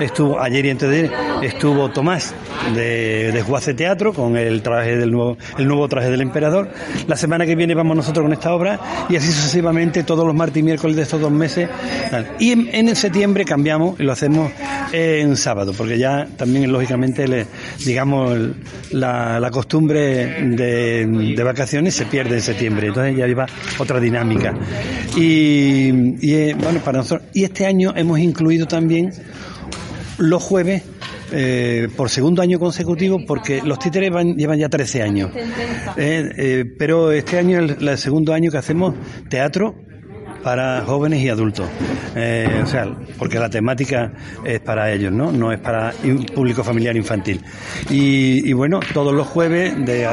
[0.00, 1.10] estuvo, ayer y antes
[1.42, 2.34] estuvo Tomás
[2.74, 6.70] de, de Teatro con el traje del nuevo, el nuevo traje del emperador.
[7.06, 10.56] La semana que viene vamos nosotros con esta obra y así sucesivamente todos los martes
[10.58, 11.68] y miércoles de estos dos meses.
[12.38, 14.50] Y en, en septiembre cambiamos y lo hacemos
[14.92, 17.46] en sábado, porque ya también lógicamente le,
[17.84, 18.36] digamos
[18.90, 20.00] la, la costumbre
[20.54, 23.46] de, de vacaciones se pierde en septiembre, entonces ya iba
[23.78, 24.54] otra dinámica.
[25.16, 29.12] Y, y, eh, bueno, para nosotros, y este año hemos incluido también
[30.18, 30.82] los jueves
[31.32, 35.30] eh, por segundo año consecutivo porque los títeres van- llevan ya 13 años.
[35.96, 38.94] Eh, eh, pero este año es el, el segundo año que hacemos
[39.30, 39.74] teatro
[40.42, 41.66] para jóvenes y adultos.
[42.14, 42.86] Eh, o sea,
[43.18, 44.12] porque la temática
[44.44, 45.32] es para ellos, ¿no?
[45.32, 47.42] No es para un público familiar infantil.
[47.90, 50.08] Y, y bueno, todos los jueves de,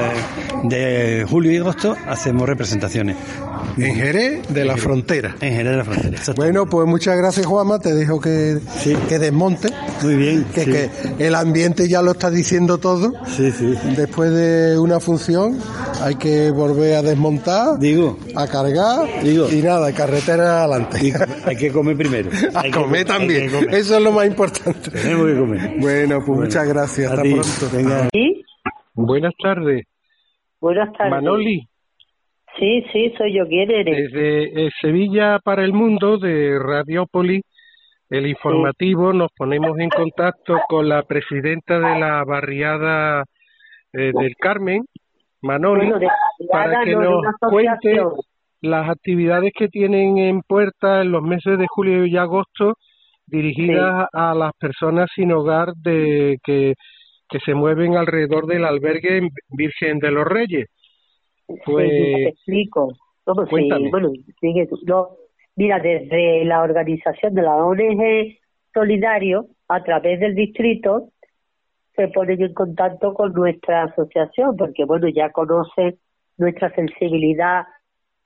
[0.63, 3.15] de julio y agosto hacemos representaciones.
[3.77, 5.35] En Jerez de la Frontera.
[5.41, 6.17] En Jerez de la Frontera.
[6.35, 7.79] Bueno, pues muchas gracias, Juanma.
[7.79, 8.59] Te dejo que,
[9.07, 9.69] que desmonte.
[10.03, 10.45] Muy bien.
[10.53, 10.71] Que, sí.
[10.71, 13.13] que el ambiente ya lo está diciendo todo.
[13.37, 13.73] Sí, sí.
[13.95, 15.59] Después de una función
[16.01, 19.49] hay que volver a desmontar, Digo, a cargar Digo.
[19.49, 19.91] y nada,
[20.25, 20.97] carretera adelante.
[21.01, 21.11] y
[21.49, 22.29] hay que comer primero.
[22.55, 23.49] A Hay que comer hay también.
[23.49, 23.73] que comer.
[23.75, 24.91] Eso es lo más importante.
[24.91, 25.59] Tenemos que comer.
[25.79, 27.11] Bueno, pues Bueno, muchas gracias.
[27.11, 27.33] Hasta ti.
[27.33, 27.77] pronto.
[27.77, 28.09] Venga.
[28.13, 28.43] ¿Sí?
[28.93, 29.85] Buenas tardes.
[30.61, 31.11] Buenas tardes.
[31.11, 31.61] Manoli,
[32.59, 33.47] Sí, sí, soy yo.
[33.47, 34.11] ¿Quién eres?
[34.11, 37.41] desde eh, Sevilla para el Mundo de Radiópolis,
[38.09, 43.23] el informativo, nos ponemos en contacto con la presidenta de la barriada
[43.93, 44.83] eh, del Carmen,
[45.41, 46.07] Manoli, Bueno, de
[46.51, 48.01] para que no, nos cuente.
[48.61, 52.75] Las actividades que tienen en puerta en los meses de julio y agosto
[53.25, 56.73] dirigidas a las personas sin hogar de que,
[57.29, 60.67] que se mueven alrededor del albergue Virgen de los Reyes.
[61.65, 62.91] Pues, Sí, te explico.
[63.25, 63.89] No, sí, cuéntame.
[63.91, 64.79] bueno, sigue tú.
[64.85, 65.09] No,
[65.55, 68.37] mira, desde la organización de la ONG
[68.73, 71.09] Solidario, a través del distrito,
[71.95, 75.97] se ponen en contacto con nuestra asociación, porque bueno, ya conocen
[76.37, 77.63] nuestra sensibilidad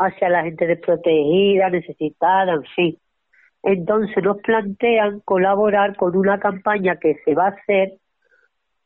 [0.04, 2.98] hacia la gente desprotegida, necesitada, en fin.
[3.64, 7.94] Entonces nos plantean colaborar con una campaña que se va a hacer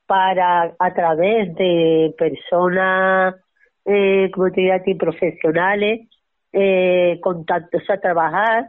[0.06, 3.36] para, a través de personas,
[3.86, 6.08] eh, como te diría a profesionales,
[6.54, 8.68] eh, contacto, o sea, trabajar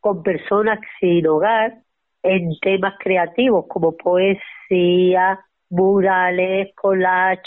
[0.00, 1.78] con personas sin hogar
[2.22, 7.42] en temas creativos como poesía, murales, collage,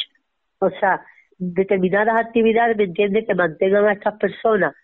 [0.60, 1.02] o sea,
[1.40, 4.76] determinadas actividades, ¿me entiendes?, que mantengan a estas personas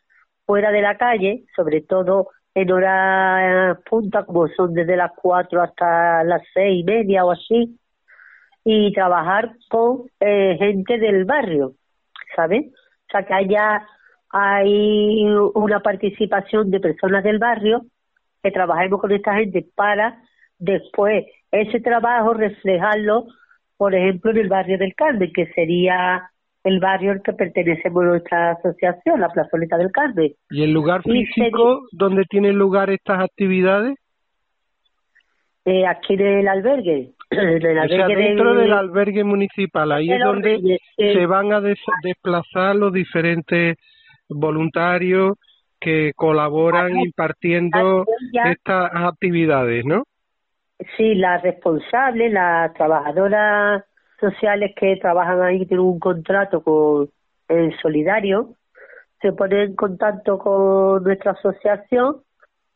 [0.46, 6.24] fuera de la calle, sobre todo en horas punta, como son desde las cuatro hasta
[6.24, 7.78] las seis y media o así,
[8.63, 11.74] y trabajar con eh, gente del barrio,
[12.36, 12.68] ¿sabes?
[12.68, 13.86] O sea, que haya
[14.38, 17.86] hay una participación de personas del barrio
[18.44, 20.22] que trabajemos con esta gente para
[20.58, 23.28] después ese trabajo reflejarlo,
[23.78, 26.30] por ejemplo, en el barrio del Carmen, que sería
[26.65, 30.34] el barrio al que pertenecemos a nuestra asociación, la Plazoleta del Carmen.
[30.49, 33.95] ¿Y el lugar físico donde tienen lugar estas actividades?
[35.65, 39.91] Eh, aquí en el albergue, en el O sea, albergue dentro del- del albergue municipal,
[39.91, 43.78] ahí es donde se van a des- desplazar los diferentes
[44.30, 45.38] voluntarios
[45.80, 50.04] que colaboran Aquí- impartiendo ya- estas actividades, ¿no?
[50.97, 53.84] Sí, las responsables, las trabajadoras
[54.32, 57.10] sociales que trabajan ahí, tienen un contrato con
[57.48, 58.56] el Solidario,
[59.22, 62.22] se ponen en contacto con nuestra asociación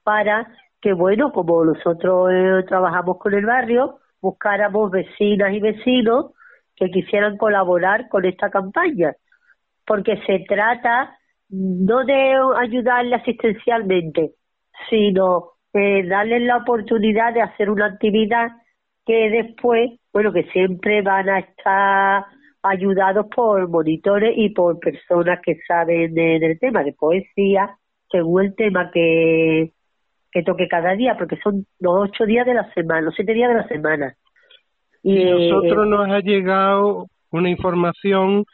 [0.04, 0.48] para
[0.82, 6.32] que, bueno, como nosotros eh, trabajamos con el barrio, buscáramos vecinas y vecinos
[6.76, 9.14] que quisieran colaborar con esta campaña,
[9.86, 11.16] porque se trata
[11.50, 14.34] no de ayudarle asistencialmente,
[14.90, 18.50] sino eh, darles la oportunidad de hacer una actividad
[19.10, 22.26] que después, bueno, que siempre van a estar
[22.62, 27.76] ayudados por monitores y por personas que saben de- del tema de poesía,
[28.12, 29.72] según el tema que,
[30.32, 33.50] que toque cada día, porque son los ocho días de la semana, los siete días
[33.50, 34.14] de la semana.
[35.02, 38.46] Y eh, nosotros nos ha llegado una información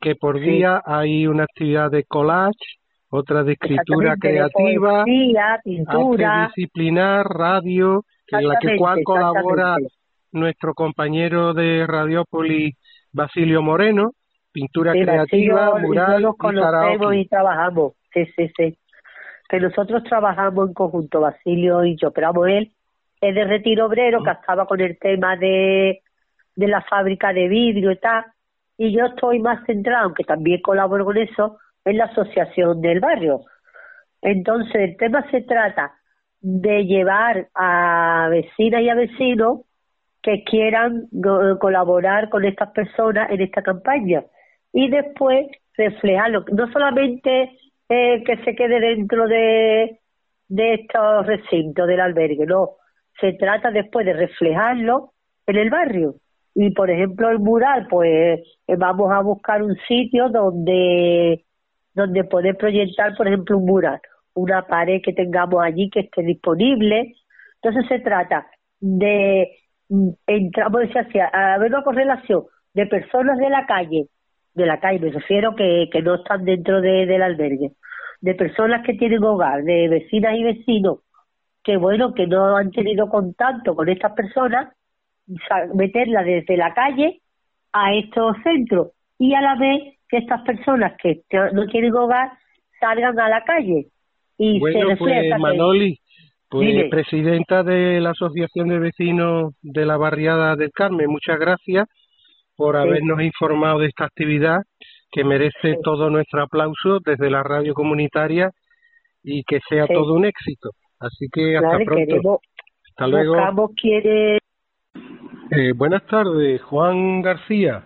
[0.00, 0.44] que por Sí.
[0.50, 2.78] día hay una actividad de collage,
[3.10, 9.76] otra de escritura exactamente, de creativa, poesía, pintura, disciplinar, radio, en la que cual colabora
[10.32, 12.76] nuestro compañero de Radiópolis,
[13.12, 14.12] Basilio Moreno,
[14.52, 17.92] pintura Sí, creativa, Basilio, mural los conocemos y trabajamos.
[18.12, 18.78] Sí, sí, sí.
[19.48, 22.72] que nosotros trabajamos en conjunto, Basilio y yo, pero vamos, él
[23.20, 26.02] es de retiro obrero, que estaba con el tema de,
[26.54, 28.24] de la fábrica de vidrio y tal,
[28.78, 33.40] y yo estoy más centrada, aunque también colaboro con eso, en la asociación del barrio.
[34.20, 35.94] Entonces, el tema se trata
[36.48, 39.62] de llevar a vecinas y a vecinos
[40.22, 41.08] que quieran
[41.58, 44.22] colaborar con estas personas en esta campaña.
[44.72, 47.50] Y después reflejarlo, no solamente
[47.88, 49.98] eh, que se quede dentro de,
[50.46, 52.76] de estos recintos del albergue, no,
[53.20, 55.14] se trata después de reflejarlo
[55.48, 56.14] en el barrio.
[56.54, 61.44] Y por ejemplo el mural, pues eh, vamos a buscar un sitio donde,
[61.92, 64.00] donde poder proyectar, por ejemplo, un mural,
[64.36, 67.14] una pared que tengamos allí que esté disponible.
[67.62, 68.46] Entonces se trata
[68.80, 69.48] de,
[69.88, 74.06] mm, entramos, decía, a haber una correlación de personas de la calle,
[74.54, 77.72] de la calle, me refiero que, que no están dentro de, del albergue,
[78.20, 80.98] de personas que tienen hogar, de vecinas y vecinos,
[81.64, 84.72] que bueno, que no han tenido contacto con estas personas
[85.74, 87.20] meterla desde la calle
[87.72, 91.22] a estos centros y a la vez que estas personas que
[91.52, 92.30] no tienen hogar
[92.78, 93.88] salgan a la calle
[94.38, 95.98] y bueno, se pues Manoli
[96.48, 101.86] pues presidenta de la asociación de vecinos de la barriada del Carmen muchas gracias
[102.56, 104.60] por habernos informado de esta actividad
[105.10, 108.50] que merece todo nuestro aplauso desde la radio comunitaria
[109.22, 110.70] y que sea todo un éxito.
[110.98, 112.40] Así que hasta pronto.
[112.88, 113.70] hasta luego.
[113.76, 114.38] Quiere
[115.50, 117.84] eh, buenas tardes, Juan García.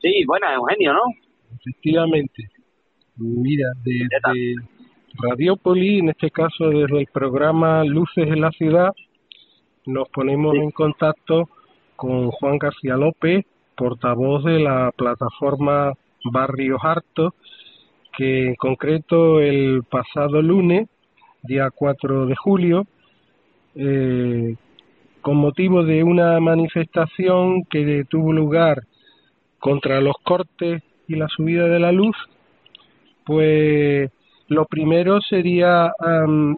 [0.00, 1.00] Sí, buenas, Eugenio, ¿no?
[1.58, 2.44] Efectivamente.
[3.16, 4.54] Mira, desde
[5.18, 8.92] Radiopoli, en este caso desde el programa Luces en la Ciudad,
[9.86, 11.48] nos ponemos en contacto
[11.96, 13.44] con Juan García López,
[13.76, 15.92] portavoz de la plataforma
[16.24, 17.34] Barrios Hartos,
[18.16, 20.88] que en concreto el pasado lunes,
[21.42, 22.86] día 4 de julio,
[23.74, 24.54] eh,
[25.20, 28.82] con motivo de una manifestación que tuvo lugar
[29.58, 32.16] contra los cortes y la subida de la luz,
[33.24, 34.10] pues
[34.48, 35.92] lo primero sería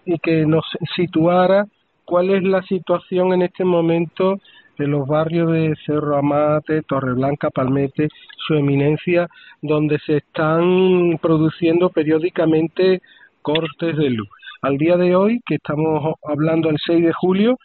[0.04, 0.64] y que nos
[0.96, 1.66] situara
[2.04, 4.38] cuál es la situación en este momento
[4.78, 8.08] de los barrios de Cerro Amate, Torreblanca, Palmete,
[8.46, 9.28] su eminencia,
[9.62, 13.00] donde se están produciendo periódicamente
[13.42, 14.28] cortes de luz.
[14.62, 17.56] Al día de hoy, que estamos hablando el 6 de julio,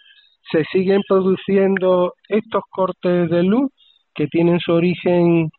[0.52, 3.72] se siguen produciendo estos cortes de luz
[4.14, 5.50] que tienen su origen,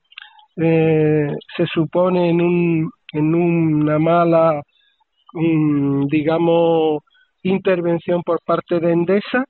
[0.57, 4.63] eh, se supone, en, un, en una mala,
[5.33, 7.03] digamos,
[7.43, 9.45] intervención por parte de Endesa.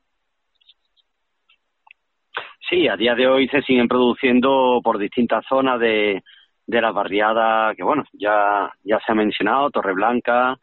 [2.69, 6.23] Sí, a día de hoy se siguen produciendo por distintas zonas de,
[6.67, 10.57] de las barriadas que, bueno, ya, ya se ha mencionado, Torreblanca,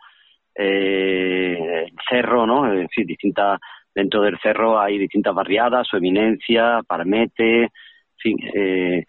[0.55, 2.71] eh, Cerro, ¿no?
[2.71, 3.59] Es distintas
[3.97, 7.71] Dentro del cerro hay distintas barriadas, su eminencia, Parmete, en
[8.15, 9.05] fin, eh,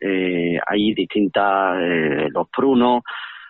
[0.00, 3.02] eh, hay distintas, eh, los prunos,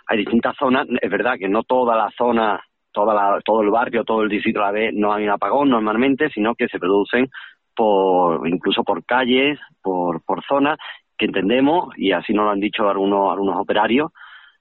[0.06, 0.86] hay distintas zonas.
[1.00, 2.60] Es verdad que no toda la zona,
[2.92, 5.70] toda la, todo el barrio, todo el distrito a la vez no hay un apagón
[5.70, 7.28] normalmente, sino que se producen
[7.74, 10.78] por, incluso por calles, por, por zonas
[11.16, 14.12] que entendemos, y así nos lo han dicho algunos, algunos operarios,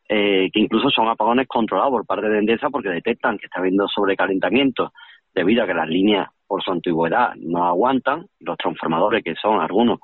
[0.10, 3.88] eh, que incluso son apagones controlados por parte de Endesa porque detectan que está habiendo
[3.88, 4.94] sobrecalentamiento
[5.36, 10.00] debido a que las líneas por su antigüedad no aguantan, los transformadores que son algunos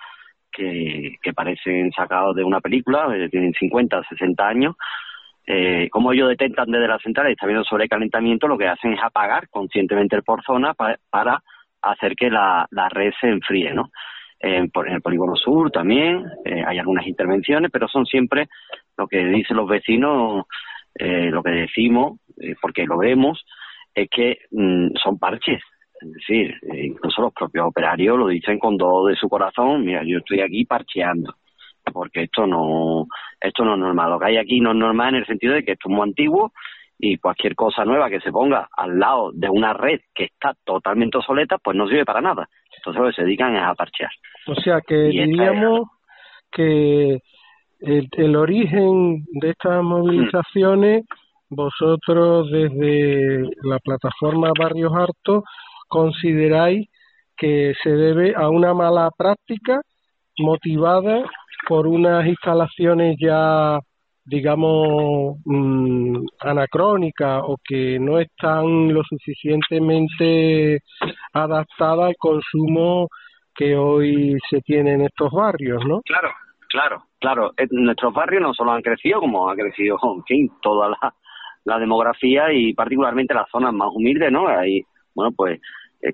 [0.54, 4.76] que, que parecen sacados de una película, eh, tienen 50, 60 años,
[5.46, 9.00] eh, como ellos detectan desde la central y está habiendo sobrecalentamiento, lo que hacen es
[9.04, 11.44] apagar conscientemente el por zona para,
[11.82, 13.90] hacer que la, la red se enfríe, ¿no?
[14.40, 18.50] en el polígono sur también eh, hay algunas intervenciones, pero son siempre
[18.98, 20.46] lo que dicen los vecinos,
[20.96, 22.20] eh, lo que decimos,
[22.62, 23.42] porque lo vemos,
[23.94, 25.62] es que mm, son parches.
[26.04, 30.04] Es decir, eh, incluso los propios operarios lo dicen con todo de su corazón, mira,
[30.06, 31.34] yo estoy aquí parcheando,
[31.94, 33.08] porque esto no,
[33.40, 34.12] esto no es normal.
[34.12, 36.04] Lo que hay aquí no es normal en el sentido de que esto es muy
[36.04, 36.52] antiguo
[37.00, 41.18] y cualquier cosa nueva que se ponga al lado de una red que está totalmente
[41.18, 42.48] obsoleta, pues no sirve para nada.
[42.76, 44.12] Entonces lo que se dedican es a parchear.
[44.48, 45.88] O sea que diríamos
[46.52, 47.20] que
[47.80, 51.06] el, el, origen de estas movilizaciones
[51.50, 55.44] vosotros desde la plataforma Barrios Hartos
[55.94, 56.90] consideráis
[57.38, 59.80] que se debe a una mala práctica
[60.40, 61.24] motivada
[61.68, 63.80] por unas instalaciones ya
[64.26, 70.80] digamos mm, anacrónicas o que no están lo suficientemente
[71.34, 73.08] adaptadas al consumo
[73.54, 76.02] que hoy se tiene en estos barrios, ¿no?
[76.06, 76.32] Claro,
[76.70, 77.52] claro, claro.
[77.56, 81.14] En nuestros barrios no solo han crecido, como ha crecido, en fin, toda la,
[81.66, 84.48] la demografía y particularmente las zonas más humildes, ¿no?
[84.48, 84.82] Ahí,
[85.14, 85.62] bueno, pues eh,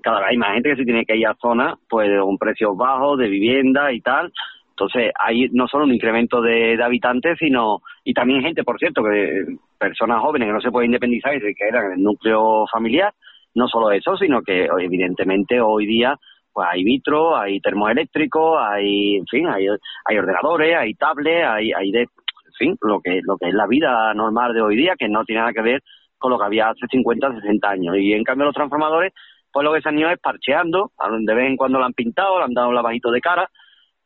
[0.02, 2.76] cada vez hay más gente que se tiene que ir a zonas pues con precios
[2.76, 4.32] bajos de vivienda y tal.
[4.70, 9.02] Entonces, hay no solo un incremento de, de habitantes, sino, y también gente, por cierto,
[9.02, 9.44] que
[9.78, 13.12] personas jóvenes que no se pueden independizar y se quedan en el núcleo familiar,
[13.54, 16.16] no solo eso, sino que evidentemente hoy día
[16.52, 19.66] pues hay vitro, hay termoeléctricos, hay, en fin, hay,
[20.04, 23.66] hay ordenadores, hay tablets, hay, hay de, en fin, lo que, lo que es la
[23.66, 25.82] vida normal de hoy día, que no tiene nada que ver
[26.18, 27.96] con lo que había hace 50, 60 años.
[27.96, 29.12] Y en cambio los transformadores,
[29.52, 32.38] pues lo que se han ido es parcheando, de vez en cuando lo han pintado,
[32.38, 33.48] le han dado un lavajito de cara,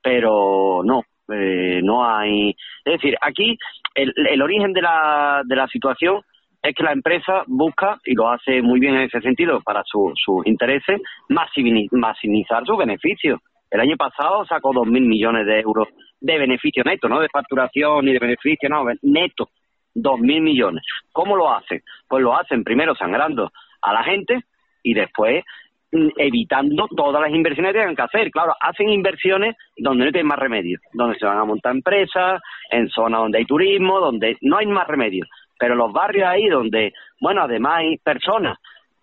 [0.02, 2.50] pero no, eh, no hay...
[2.84, 3.56] Es decir, aquí
[3.94, 6.22] el, el origen de la, de la situación
[6.64, 10.46] es que la empresa busca, y lo hace muy bien en ese sentido, para sus
[10.46, 13.38] intereses, maximizar sus beneficios.
[13.70, 15.88] El año pasado sacó 2.000 millones de euros
[16.20, 19.50] de beneficio neto, no de facturación ni de beneficio, no, neto,
[19.94, 20.82] 2.000 millones.
[21.12, 21.82] ¿Cómo lo hacen?
[22.08, 24.44] Pues lo hacen primero sangrando a la gente
[24.84, 25.42] y después
[25.90, 28.30] mm, evitando todas las inversiones que tengan que hacer.
[28.30, 32.88] Claro, hacen inversiones donde no tienen más remedio, donde se van a montar empresas, en
[32.90, 35.26] zonas donde hay turismo, donde no hay más remedio.
[35.58, 38.58] Pero los barrios ahí donde, bueno, además hay personas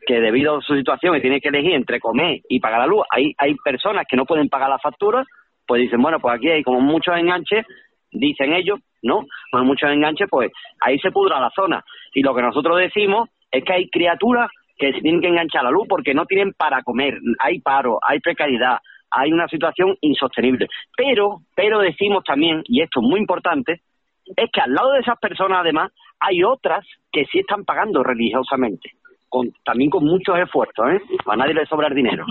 [0.06, 3.04] que debido a su situación y tienen que elegir entre comer y pagar la luz,
[3.10, 5.24] hay, hay personas que no pueden pagar la factura,
[5.68, 7.66] pues dicen, bueno, pues aquí hay como muchos enganches,
[8.12, 9.26] dicen ellos, ¿no?
[9.52, 10.52] Con muchos enganches, pues
[10.82, 11.84] ahí se pudra la zona.
[12.14, 14.50] Y lo que nosotros decimos es que hay criaturas
[14.82, 18.00] que se tienen que enganchar a la luz porque no tienen para comer, hay paro,
[18.02, 18.80] hay precariedad,
[19.12, 20.68] hay una situación insostenible.
[20.98, 23.82] Pero, pero decimos también, y esto es muy importante,
[24.26, 28.94] es que al lado de esas personas además hay otras que sí están pagando religiosamente,
[29.30, 31.02] con, también con muchos esfuerzos, ¿eh?
[31.28, 32.26] A nadie le sobra el dinero.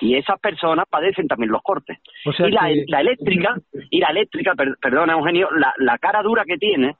[0.00, 1.98] Y esas personas padecen también los cortes.
[2.24, 3.56] y la, la, eléctrica,
[3.90, 6.96] y la eléctrica, perdona Eugenio, la, la cara dura que tiene,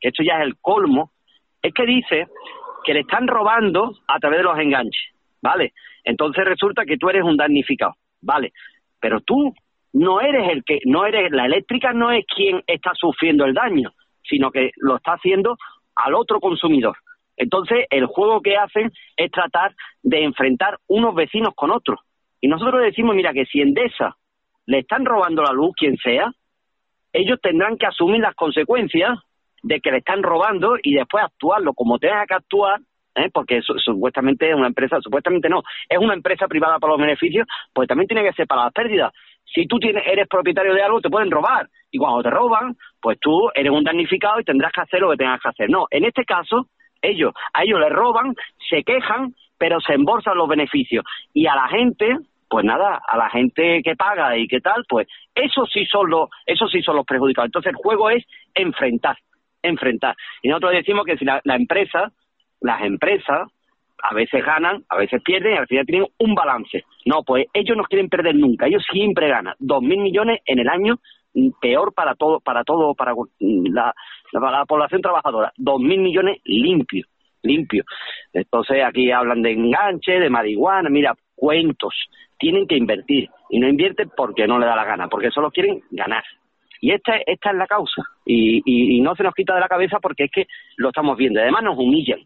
[0.00, 1.10] que esto ya es el colmo,
[1.60, 2.28] es que dice
[2.84, 5.04] que le están robando a través de los enganches,
[5.42, 5.72] ¿vale?
[6.04, 8.52] Entonces resulta que tú eres un damnificado, ¿vale?
[9.00, 9.54] Pero tú
[9.94, 13.92] no eres el que, no eres, la eléctrica no es quien está sufriendo el daño,
[14.22, 15.56] sino que lo está haciendo
[15.96, 16.96] al otro consumidor.
[17.36, 22.00] Entonces, el juego que hacen es tratar de enfrentar unos vecinos con otros.
[22.40, 24.16] Y nosotros decimos, mira, que si Endesa
[24.66, 26.30] le están robando la luz, quien sea,
[27.12, 29.18] ellos tendrán que asumir las consecuencias
[29.64, 32.80] de que le están robando y después actuarlo como tenga que actuar,
[33.14, 33.30] ¿eh?
[33.32, 37.88] porque supuestamente es una empresa, supuestamente no, es una empresa privada para los beneficios, pues
[37.88, 39.12] también tiene que ser para las pérdidas.
[39.54, 41.68] Si tú tienes, eres propietario de algo, te pueden robar.
[41.90, 45.16] Y cuando te roban, pues tú eres un damnificado y tendrás que hacer lo que
[45.16, 45.70] tengas que hacer.
[45.70, 46.66] No, en este caso,
[47.00, 48.34] ellos, a ellos les roban,
[48.68, 51.04] se quejan, pero se embolsan los beneficios.
[51.32, 52.16] Y a la gente,
[52.48, 56.28] pues nada, a la gente que paga y qué tal, pues eso sí son los,
[56.46, 57.48] eso sí son los perjudicados.
[57.48, 59.16] Entonces el juego es enfrentar,
[59.64, 60.14] enfrentar.
[60.42, 62.12] Y nosotros decimos que si la, la empresa,
[62.60, 63.48] las empresas,
[64.02, 66.84] a veces ganan, a veces pierden y al final tienen un balance.
[67.06, 69.54] No, pues ellos no quieren perder nunca, ellos siempre ganan.
[69.58, 70.98] Dos mil millones en el año,
[71.32, 73.94] mm, peor para todo, para todo, para mm, la,
[74.32, 75.52] la población trabajadora.
[75.56, 77.08] Dos mil millones limpios,
[77.42, 77.86] limpios.
[78.32, 81.94] Entonces aquí hablan de enganche, de marihuana, mira, cuentos.
[82.38, 85.82] Tienen que invertir y no invierten porque no le da la gana, porque solo quieren
[85.90, 86.24] ganar.
[86.84, 88.02] Y esta, es la causa.
[88.26, 91.40] Y, no se nos quita de la cabeza porque es que lo estamos viendo.
[91.40, 92.20] Además nos humillan,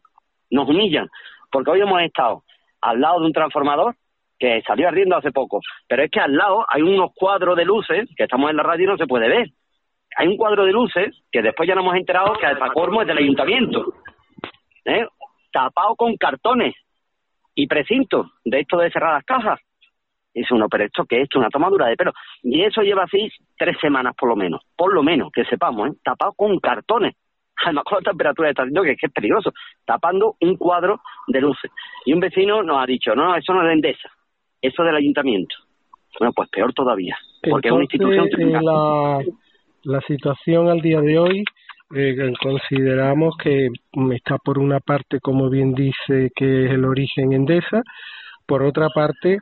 [0.51, 1.09] nos humillan
[1.49, 2.43] porque hoy hemos estado
[2.81, 3.95] al lado de un transformador
[4.37, 8.09] que salió ardiendo hace poco, pero es que al lado hay unos cuadros de luces,
[8.17, 9.49] que estamos en la radio y no se puede ver.
[10.17, 13.07] Hay un cuadro de luces que después ya nos hemos enterado que el Pacormo es
[13.07, 13.95] del ayuntamiento,
[14.87, 15.07] ¿eh?
[15.53, 16.75] tapado con cartones
[17.55, 19.61] y precintos de esto de cerrar las cajas.
[20.39, 22.13] Dice uno, pero esto que es una tomadura de pelo.
[22.43, 25.93] Y eso lleva así tres semanas por lo menos, por lo menos, que sepamos, ¿eh?
[26.03, 27.15] tapado con cartones
[27.65, 29.53] además con la temperatura de esta que es que es peligroso,
[29.85, 31.71] tapando un cuadro de luces.
[32.05, 34.09] Y un vecino nos ha dicho, no, eso no es de Endesa,
[34.63, 35.57] eso es del ayuntamiento.
[36.19, 37.17] Bueno, pues peor todavía,
[37.49, 39.21] porque es una institución eh, la,
[39.83, 41.45] la situación al día de hoy
[41.95, 43.69] eh, consideramos que
[44.13, 47.83] está por una parte, como bien dice, que es el origen Endesa,
[48.47, 49.39] por otra parte,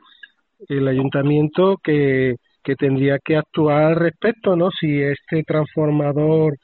[0.67, 4.71] el ayuntamiento que, que tendría que actuar al respecto, ¿no?
[4.71, 6.55] Si este transformador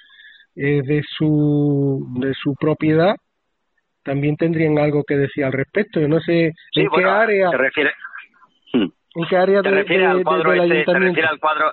[0.56, 3.16] es de su de su propiedad
[4.04, 7.92] también tendrían algo que decir al respecto yo no sé en qué área te refiere
[8.74, 8.88] hmm.
[9.16, 11.72] en qué área te de, refiere al cuadro del este, te refiere al cuadro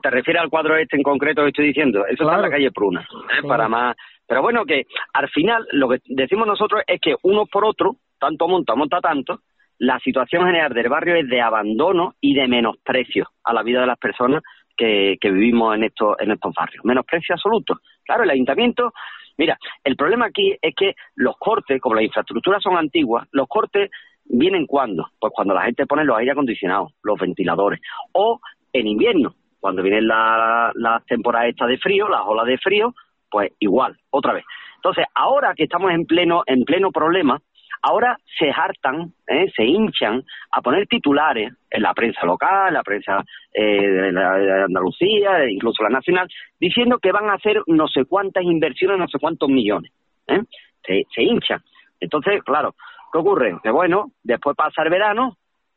[0.00, 2.70] te refiere al cuadro este en concreto que estoy diciendo eso está en la calle
[2.70, 3.46] Pruna ¿eh?
[3.46, 7.64] para más pero bueno que al final lo que decimos nosotros es que uno por
[7.64, 9.40] otro tanto monta monta tanto
[9.78, 13.86] la situación general del barrio es de abandono y de menosprecio a la vida de
[13.86, 14.42] las personas
[14.76, 16.84] que, vivimos en estos, en estos barrios.
[16.84, 17.80] Menosprecio absoluto.
[18.04, 18.92] Claro, el ayuntamiento
[19.38, 23.90] Mira, el problema aquí es que los cortes, como las infraestructuras son antiguas, los cortes
[24.24, 25.10] vienen cuando?
[25.18, 27.80] Pues cuando la gente pone los aire acondicionados, los ventiladores,
[28.12, 28.40] o
[28.72, 32.94] en invierno, cuando vienen las la temporadas estas de frío, las olas de frío,
[33.30, 34.44] pues igual, otra vez.
[34.76, 37.40] Entonces, ahora que estamos en pleno, en pleno problema,
[37.82, 39.50] ahora se hartan, ¿eh?
[39.54, 44.64] se hinchan a poner titulares en la prensa local, la prensa eh, de, la, de
[44.64, 46.28] Andalucía, incluso la nacional,
[46.60, 49.92] diciendo que van a hacer no sé cuántas inversiones, no sé cuántos millones.
[50.28, 50.40] ¿eh?
[50.84, 51.60] Se, se hinchan.
[52.00, 52.74] Entonces, claro,
[53.12, 53.56] ¿qué ocurre?
[53.62, 55.36] Que bueno, después pasa el verano,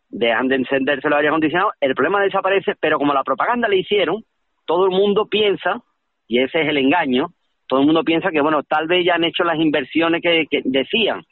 [0.10, 4.24] dejan de encenderse los aire acondicionados, el problema desaparece, pero como la propaganda le hicieron,
[4.66, 5.82] todo el mundo piensa,
[6.28, 7.28] y ese es el engaño,
[7.68, 11.24] todo el mundo piensa que, bueno, tal vez ya han hecho las inversiones que decían,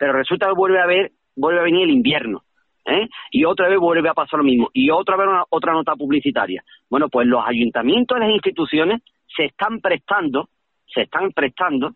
[0.00, 2.42] pero resulta que vuelve a ver, vuelve a venir el invierno.
[2.86, 3.06] ¿eh?
[3.32, 4.70] Y otra vez vuelve a pasar lo mismo.
[4.72, 6.64] Y otra vez una, otra nota publicitaria.
[6.88, 9.02] Bueno, pues los ayuntamientos y las instituciones
[9.36, 10.48] se están prestando,
[10.86, 11.90] se están prestando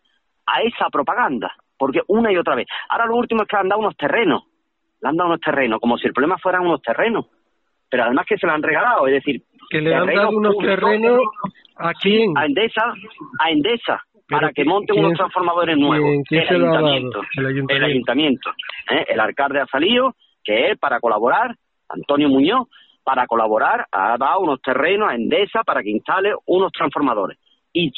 [0.45, 2.67] a esa propaganda, porque una y otra vez.
[2.91, 4.43] Ahora lo último es que han dado unos terrenos,
[5.01, 7.25] le han dado unos terrenos, como si el problema fueran unos terrenos,
[7.89, 9.41] pero además que se lo han regalado, es decir,
[9.71, 11.21] que le han dado unos terrenos
[11.77, 12.37] a quién?
[12.37, 12.93] A Endesa,
[13.41, 16.25] a Endesa, para que monten unos transformadores nuevos.
[16.29, 17.75] ¿quién, el, ayuntamiento, El ayuntamiento.
[17.75, 18.51] el ayuntamiento.
[18.91, 19.05] ¿eh?
[19.09, 21.55] El alcalde ha salido, que él, para colaborar,
[21.89, 22.69] Antonio Muñoz,
[23.03, 27.39] para colaborar, ha dado unos terrenos a Endesa para que instale unos transformadores.
[27.73, 27.93] Y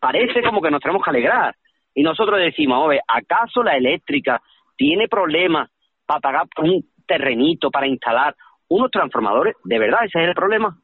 [0.00, 1.54] parece como que nos tenemos que alegrar.
[1.94, 4.40] Y nosotros decimos, oye, ¿acaso la eléctrica
[4.76, 5.70] tiene problemas
[6.06, 8.34] para pagar un terrenito para instalar
[8.68, 9.56] unos transformadores?
[9.64, 10.76] ¿De verdad ese es el problema?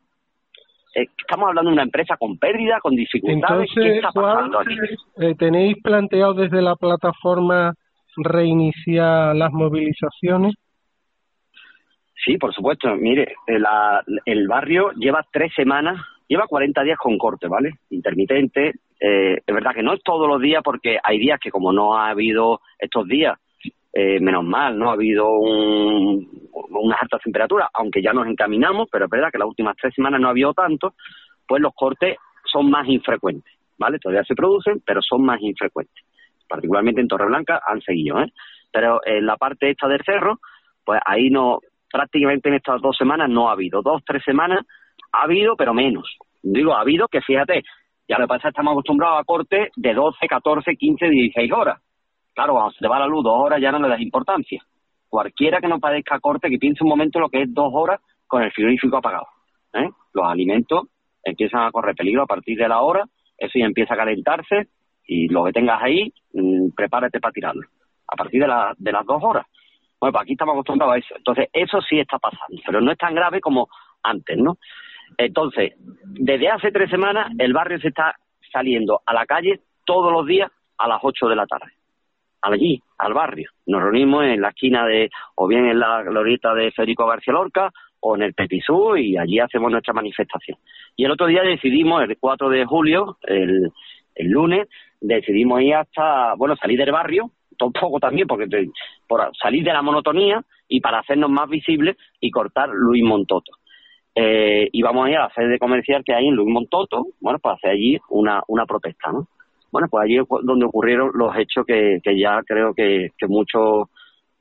[0.94, 3.70] Eh, estamos hablando de una empresa con pérdida, con dificultades.
[3.74, 4.74] ¿Qué Entonces, está pasando aquí?
[5.18, 7.74] eh, ¿tenéis planteado desde la plataforma
[8.16, 10.54] reiniciar las movilizaciones?
[12.24, 12.94] Sí, por supuesto.
[12.96, 17.72] Mire, eh, la- el barrio lleva tres semanas, lleva 40 días con corte, ¿vale?
[17.90, 18.72] Intermitente.
[19.00, 21.96] Eh, es verdad que no es todos los días porque hay días que como no
[21.96, 23.36] ha habido estos días,
[23.92, 29.04] eh, menos mal, no ha habido un, unas altas temperaturas, aunque ya nos encaminamos, pero
[29.04, 30.94] es verdad que las últimas tres semanas no ha habido tanto,
[31.46, 32.16] pues los cortes
[32.50, 33.98] son más infrecuentes, ¿vale?
[33.98, 36.04] Todavía se producen, pero son más infrecuentes.
[36.48, 38.32] Particularmente en Torreblanca han seguido, ¿eh?
[38.70, 40.40] Pero en la parte esta del cerro,
[40.84, 41.58] pues ahí no,
[41.90, 43.82] prácticamente en estas dos semanas no ha habido.
[43.82, 44.64] Dos, tres semanas
[45.12, 46.16] ha habido, pero menos.
[46.42, 47.62] Digo, ha habido que fíjate,
[48.08, 51.80] ya lo que pasa estamos acostumbrados a cortes de 12, 14, 15, 16 horas.
[52.34, 54.62] Claro, cuando se te va la luz dos horas ya no le das importancia.
[55.08, 58.42] Cualquiera que no padezca corte, que piense un momento lo que es dos horas con
[58.42, 59.26] el frigorífico apagado.
[59.74, 59.88] ¿eh?
[60.14, 60.84] Los alimentos
[61.22, 63.04] empiezan a correr peligro a partir de la hora,
[63.36, 64.68] eso ya empieza a calentarse
[65.06, 67.66] y lo que tengas ahí, mm, prepárate para tirarlo.
[68.08, 69.46] A partir de, la- de las dos horas.
[70.00, 71.14] Bueno, pues aquí estamos acostumbrados a eso.
[71.16, 73.68] Entonces, eso sí está pasando, pero no es tan grave como
[74.02, 74.56] antes, ¿no?
[75.18, 78.16] Entonces, desde hace tres semanas, el barrio se está
[78.52, 81.70] saliendo a la calle todos los días a las ocho de la tarde.
[82.42, 83.50] Allí, al barrio.
[83.66, 87.70] Nos reunimos en la esquina de, o bien en la glorieta de Federico García Lorca,
[88.00, 90.58] o en el Pepisú, y allí hacemos nuestra manifestación.
[90.96, 93.70] Y el otro día decidimos, el 4 de julio, el,
[94.18, 94.68] lunes,
[95.00, 97.30] decidimos ir hasta, bueno, salir del barrio,
[97.60, 98.46] un poco también, porque
[99.06, 103.52] por salir de la monotonía y para hacernos más visibles y cortar Luis Montoto.
[104.14, 107.38] Eh, y vamos a ir a la sede comercial que hay en Luis Montoto, bueno,
[107.38, 109.28] para hacer allí una, una protesta, ¿no?
[109.72, 113.88] Bueno, pues allí es donde ocurrieron los hechos que, que ya creo que, que muchos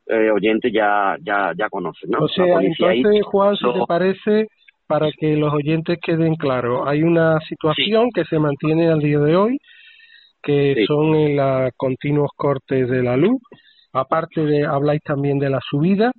[0.07, 2.19] eh, oyentes ya, ya, ya conocen, ¿no?
[2.19, 4.47] O sea, entonces, Juan, si lo- te parece,
[4.87, 9.35] para que los oyentes queden claros, hay una situación que se mantiene al día de
[9.37, 9.57] hoy,
[10.43, 13.39] que son en los continuos cortes de la luz,
[13.93, 16.11] aparte de, habláis también de la subida,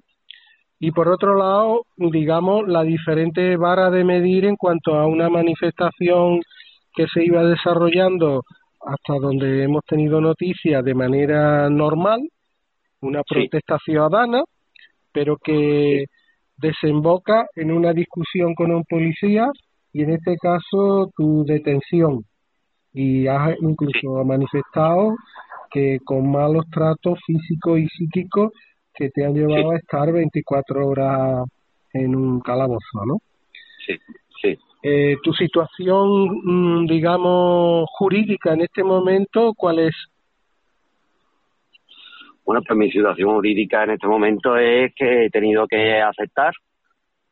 [0.81, 6.41] y por otro lado, digamos, la diferente vara de medir en cuanto a una manifestación
[6.95, 8.43] que se iba desarrollando
[8.85, 12.21] hasta donde hemos tenido noticias de manera normal,
[13.01, 14.43] una protesta ciudadana,
[15.13, 16.07] pero que
[16.57, 19.51] desemboca en una discusión con un policía
[19.93, 22.25] y en este caso tu detención.
[22.93, 25.15] Y has incluso manifestado
[25.71, 28.53] que con malos tratos físicos y psíquicos
[28.95, 31.45] que te han llevado a estar 24 horas
[31.95, 33.17] en un calabozo, ¿no?
[33.87, 34.22] Sí, sí.
[34.83, 39.95] Eh, tu situación, mm, digamos, jurídica en este momento, ¿cuál es?
[42.45, 46.53] Bueno, pues mi situación jurídica en este momento es que he tenido que aceptar,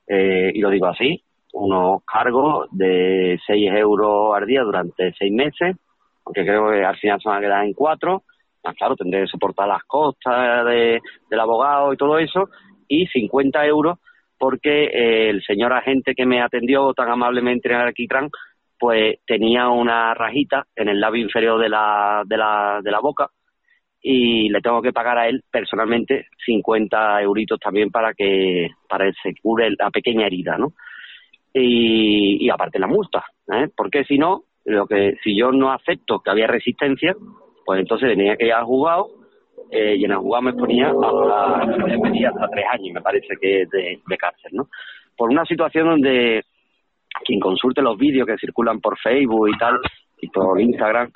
[0.07, 1.21] eh, y lo digo así,
[1.53, 5.77] unos cargos de 6 euros al día durante seis meses,
[6.25, 8.23] aunque creo que al final se van a quedar en cuatro.
[8.63, 12.49] Más claro, tendré que soportar las costas de, del abogado y todo eso,
[12.87, 13.99] y 50 euros
[14.41, 18.31] porque eh, el señor agente que me atendió tan amablemente en el Alquitrán
[18.79, 23.29] pues tenía una rajita en el labio inferior de la, de la, de la boca
[24.01, 29.13] y le tengo que pagar a él personalmente 50 euritos también para que para que
[29.23, 30.73] se cure la pequeña herida, ¿no?
[31.53, 33.69] Y, aparte la multa, ¿eh?
[33.77, 37.15] Porque si no, lo que si yo no acepto que había resistencia,
[37.67, 39.20] pues entonces tenía que ir al juzgado
[39.71, 44.01] eh, y en juzgado me ponía hasta, me hasta tres años, me parece que de,
[44.07, 44.69] de cárcel, ¿no?
[45.17, 46.43] Por una situación donde
[47.25, 49.79] quien consulte los vídeos que circulan por Facebook y tal,
[50.21, 51.11] y por Instagram,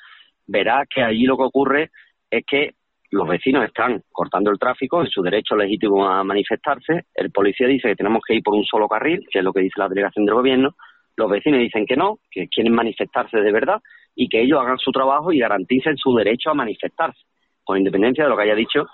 [0.46, 1.90] verá que allí lo que ocurre
[2.30, 2.74] es que
[3.10, 7.88] los vecinos están cortando el tráfico en su derecho legítimo a manifestarse, el policía dice
[7.88, 10.24] que tenemos que ir por un solo carril, que es lo que dice la delegación
[10.24, 10.74] del gobierno,
[11.16, 13.80] los vecinos dicen que no, que quieren manifestarse de verdad
[14.16, 17.20] y que ellos hagan su trabajo y garanticen su derecho a manifestarse,
[17.64, 18.86] con independencia de lo que haya dicho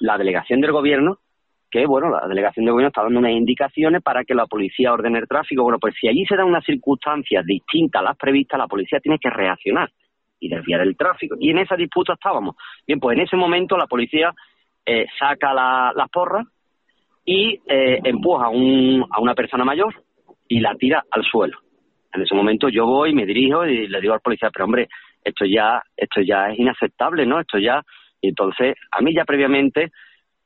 [0.00, 1.18] la delegación del gobierno,
[1.70, 5.18] que bueno, la delegación del gobierno está dando unas indicaciones para que la policía ordene
[5.18, 5.62] el tráfico.
[5.62, 9.18] Bueno, pues si allí se dan unas circunstancias distintas a las previstas, la policía tiene
[9.18, 9.90] que reaccionar
[10.38, 11.36] y desviar el tráfico.
[11.40, 12.56] Y en esa disputa estábamos.
[12.86, 14.32] Bien, pues en ese momento la policía
[14.84, 16.46] eh, saca la, las porras
[17.24, 19.94] y eh, empuja a, un, a una persona mayor
[20.48, 21.58] y la tira al suelo.
[22.12, 24.88] En ese momento yo voy, me dirijo y le digo al policía, pero hombre,
[25.22, 27.40] esto ya, esto ya es inaceptable, ¿no?
[27.40, 27.82] Esto ya,
[28.20, 29.90] y entonces, a mí ya previamente,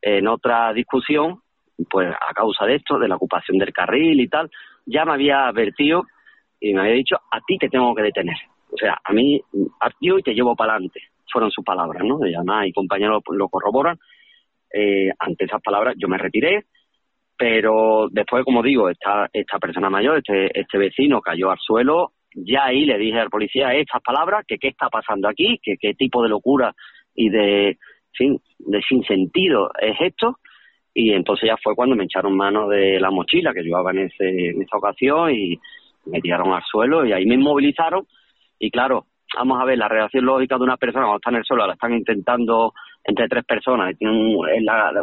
[0.02, 1.40] en otra discusión,
[1.88, 4.50] pues a causa de esto, de la ocupación del carril y tal,
[4.86, 6.04] ya me había advertido
[6.60, 8.36] y me había dicho, a ti te tengo que detener.
[8.72, 9.40] O sea, a mí,
[9.78, 11.00] partió y te llevo para adelante.
[11.32, 12.26] Fueron sus palabras, ¿no?
[12.26, 13.98] Y además, y compañeros lo corroboran.
[14.72, 16.64] Eh, ante esas palabras yo me retiré,
[17.36, 22.66] pero después, como digo, esta, esta persona mayor, este, este vecino cayó al suelo, ya
[22.66, 26.22] ahí le dije al policía estas palabras, que qué está pasando aquí, que qué tipo
[26.22, 26.72] de locura
[27.20, 27.78] y de,
[28.12, 30.38] fin, de sinsentido es esto,
[30.94, 34.50] y entonces ya fue cuando me echaron mano de la mochila que llevaba en, ese,
[34.50, 35.58] en esa ocasión y
[36.06, 38.06] me tiraron al suelo y ahí me inmovilizaron
[38.58, 39.04] y claro,
[39.36, 41.74] vamos a ver, la reacción lógica de una persona cuando está en el suelo, la
[41.74, 42.72] están intentando
[43.04, 44.36] entre tres personas, tiene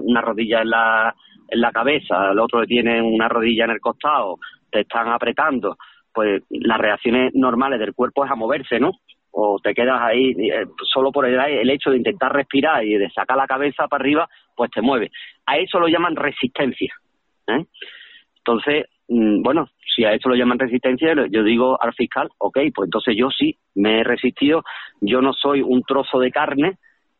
[0.01, 1.15] una rodilla en la,
[1.49, 4.39] en la cabeza, el otro tiene una rodilla en el costado,
[4.72, 5.78] te están apretando,
[6.11, 8.91] pues las reacciones normales del cuerpo es a moverse, ¿no?
[9.32, 13.09] O te quedas ahí eh, solo por el, el hecho de intentar respirar y de
[13.11, 15.11] sacar la cabeza para arriba, pues te mueve.
[15.45, 16.93] A eso lo llaman resistencia.
[17.47, 17.65] ¿eh?
[18.38, 22.88] Entonces, mm, bueno, si a eso lo llaman resistencia, yo digo al fiscal, ok, pues
[22.88, 24.63] entonces yo sí me he resistido,
[25.01, 26.78] yo no soy un trozo de carne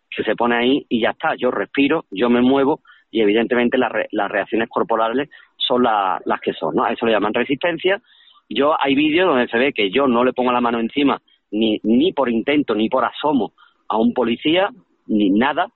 [0.10, 2.82] que se pone ahí y ya está, yo respiro, yo me muevo
[3.12, 6.84] y evidentemente las, las reacciones corporales son las que son, ¿no?
[6.84, 8.02] A eso le llaman resistencia.
[8.50, 11.22] Yo hay vídeos donde se ve que yo no le pongo la mano encima
[11.52, 13.54] ni, ni por intento ni por asomo
[13.88, 14.70] a un policía,
[15.08, 15.68] ni nada,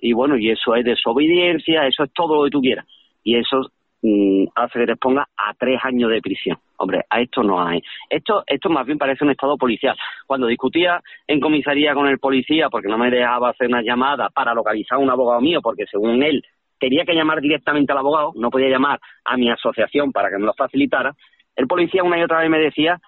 [0.00, 2.86] y bueno, y eso es desobediencia, eso es todo lo que tú quieras.
[3.22, 3.70] Y eso
[4.04, 6.58] Mm, hace que te ponga a tres años de prisión.
[6.76, 7.80] Hombre, a esto no hay.
[8.10, 9.96] Esto, esto más bien parece un estado policial.
[10.26, 14.54] Cuando discutía en comisaría con el policía, porque no me dejaba hacer una llamada para
[14.54, 16.42] localizar a un abogado mío, porque según él
[16.80, 20.46] tenía que llamar directamente al abogado, no podía llamar a mi asociación para que me
[20.46, 21.14] lo facilitara,
[21.54, 22.98] el policía una y otra vez me decía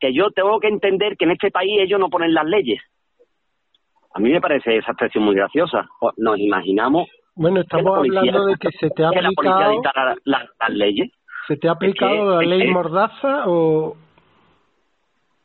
[0.00, 2.80] que yo tengo que entender que en este país ellos no ponen las leyes.
[4.14, 5.88] A mí me parece esa expresión muy graciosa.
[6.16, 9.82] Nos imaginamos bueno, estamos hablando de que se te ha aplicado...
[10.24, 11.10] las leyes.
[11.48, 13.96] ¿Se te ha aplicado la ley Mordaza o...?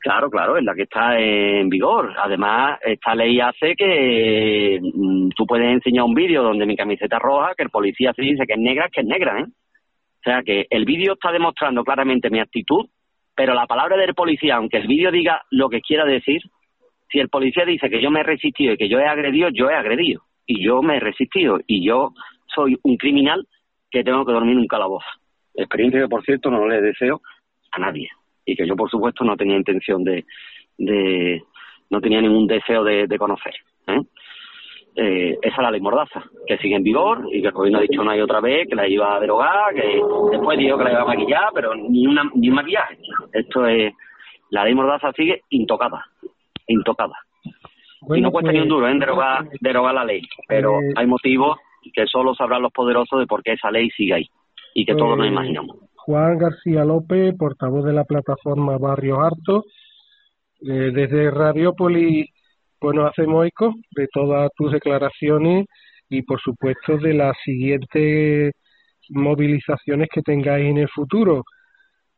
[0.02, 2.14] Claro, claro, es la que está en vigor.
[2.18, 7.22] Además, esta ley hace que mm, tú puedes enseñar un vídeo donde mi camiseta es
[7.22, 9.45] roja, que el policía se dice que es negra, que es negra, ¿eh?
[9.45, 12.86] O sea, que el vídeo está demostrando claramente mi actitud,
[13.40, 16.42] pero la palabra del policía, aunque el vídeo diga lo que quiera decir,
[17.10, 19.70] si el policía dice que yo me he resistido y que yo he agredido, yo
[19.70, 22.12] he agredido y yo me he resistido y yo
[22.54, 23.48] soy un criminal
[23.90, 25.08] que tengo que dormir en un calabozo.
[25.56, 27.22] Experiencia que, por cierto, no le deseo
[27.72, 28.10] a nadie
[28.46, 30.26] y que yo, por supuesto, no tenía intención de,
[30.78, 31.42] de
[31.92, 33.54] no tenía ningún deseo de, conocer.
[33.88, 34.02] ¿eh?
[34.96, 37.84] Eh, esa es la ley Mordaza, que sigue en vigor y que el gobierno ha
[37.84, 40.92] dicho una y otra vez que la iba a derogar, que después dijo que la
[40.92, 42.98] iba a maquillar, pero ni, una, ni un maquillaje.
[43.32, 43.94] Esto es,
[44.50, 46.04] la ley Mordaza sigue intocada,
[46.68, 47.16] intocada
[48.16, 49.00] y no cuesta ni un pues, duro en ¿eh?
[49.00, 51.58] derogar, derogar la ley, pero eh, hay motivos
[51.94, 54.26] que solo sabrán los poderosos de por qué esa ley sigue ahí
[54.74, 55.78] y que todos nos pues, imaginamos.
[55.96, 59.66] Juan García López, portavoz de la plataforma Barrio Harto,
[60.62, 62.30] eh, desde Radiópolis,
[62.82, 65.66] bueno, hacemos eco de todas tus declaraciones
[66.10, 68.54] y por supuesto de las siguientes
[69.10, 71.44] movilizaciones que tengáis en el futuro.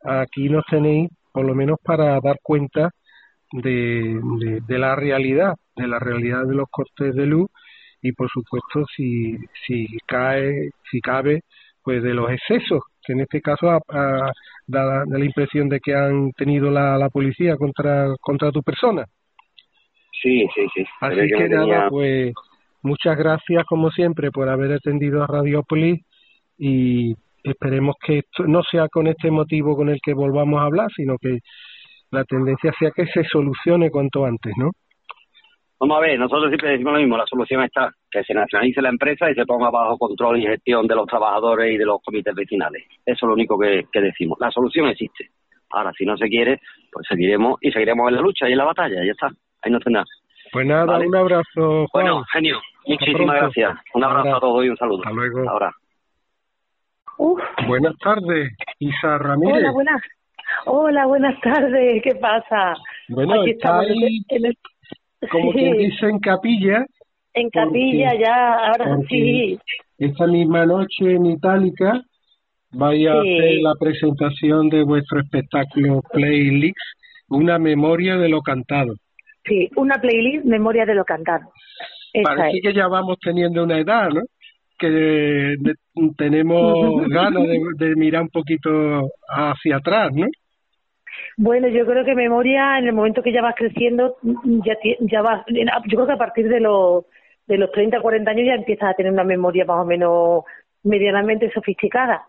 [0.04, 2.90] Aquí nos tenéis, por lo menos para dar cuenta
[3.52, 4.20] de,
[4.68, 7.48] la realidad, de la realidad de los costes de luz
[8.02, 9.36] y por supuesto si,
[9.66, 11.42] si cae, si cabe,
[11.82, 15.94] pues de los excesos, que en este caso da, la- da la impresión de que
[15.94, 19.04] han tenido la, la policía contra, contra tu persona.
[20.22, 20.84] Sí, sí, sí.
[21.00, 22.32] Así que que no tenía- nada, pues
[22.82, 26.00] muchas gracias como siempre por haber atendido a Radiopolis
[26.58, 30.88] y esperemos que esto no sea con este motivo con el que volvamos a hablar,
[30.94, 31.38] sino que
[32.10, 34.70] la tendencia sea que se solucione cuanto antes, ¿no?
[35.80, 38.90] Vamos a ver, nosotros siempre decimos lo mismo, la solución está, que se nacionalice la
[38.90, 42.32] empresa y se ponga bajo control y gestión de los trabajadores y de los comités
[42.36, 42.84] vecinales.
[43.04, 44.38] Eso es lo único que, que decimos.
[44.40, 45.30] La solución existe.
[45.70, 46.60] Ahora, si no se quiere,
[46.92, 49.28] pues seguiremos y seguiremos en la lucha y en la batalla, ya está.
[49.62, 50.04] Ahí no tendrá.
[50.52, 51.06] Pues nada, Vale.
[51.08, 51.88] un abrazo, Juan.
[51.92, 53.72] Bueno, genio, muchísimas gracias.
[53.94, 54.36] Un abrazo Ahora.
[54.36, 54.98] a todos y un saludo.
[54.98, 55.48] Hasta luego.
[55.50, 55.72] Ahora.
[57.66, 59.58] Buenas tardes, Isa Ramírez.
[59.58, 60.02] Hola, buenas.
[60.66, 62.02] Hola, buenas tardes.
[62.02, 62.74] ¿Qué pasa?
[63.08, 64.58] Bueno, Aquí está estamos ahí, en el-
[65.30, 66.84] como sí, quien dice, en capilla,
[67.34, 69.58] en capilla ya, ahora porque sí.
[69.98, 72.02] esta misma noche en Itálica
[72.72, 73.38] vaya a Sí.
[73.38, 76.76] hacer la presentación de vuestro espectáculo Playlist,
[77.28, 78.94] una memoria de lo cantado.
[79.44, 81.50] Sí, una playlist Memoria de lo cantado.
[82.22, 82.62] Parece es.
[82.62, 84.22] que ya vamos teniendo una edad, ¿no?
[84.78, 85.74] Que de-
[86.16, 86.76] tenemos
[87.10, 90.26] ganas de, de mirar un poquito hacia atrás, ¿no?
[91.36, 94.16] Bueno, yo creo que memoria, en el momento que ya vas creciendo,
[94.64, 97.04] ya, ya vas, yo creo que a partir de los,
[97.46, 100.44] de los 30, 40 años ya empiezas a tener una memoria más o menos
[100.82, 102.24] medianamente sofisticada.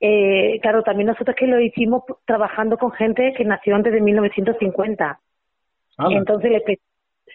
[0.00, 5.18] Eh, claro, también nosotros que lo hicimos trabajando con gente que nació antes de 1950.
[5.98, 6.18] Ala.
[6.18, 6.62] Entonces, le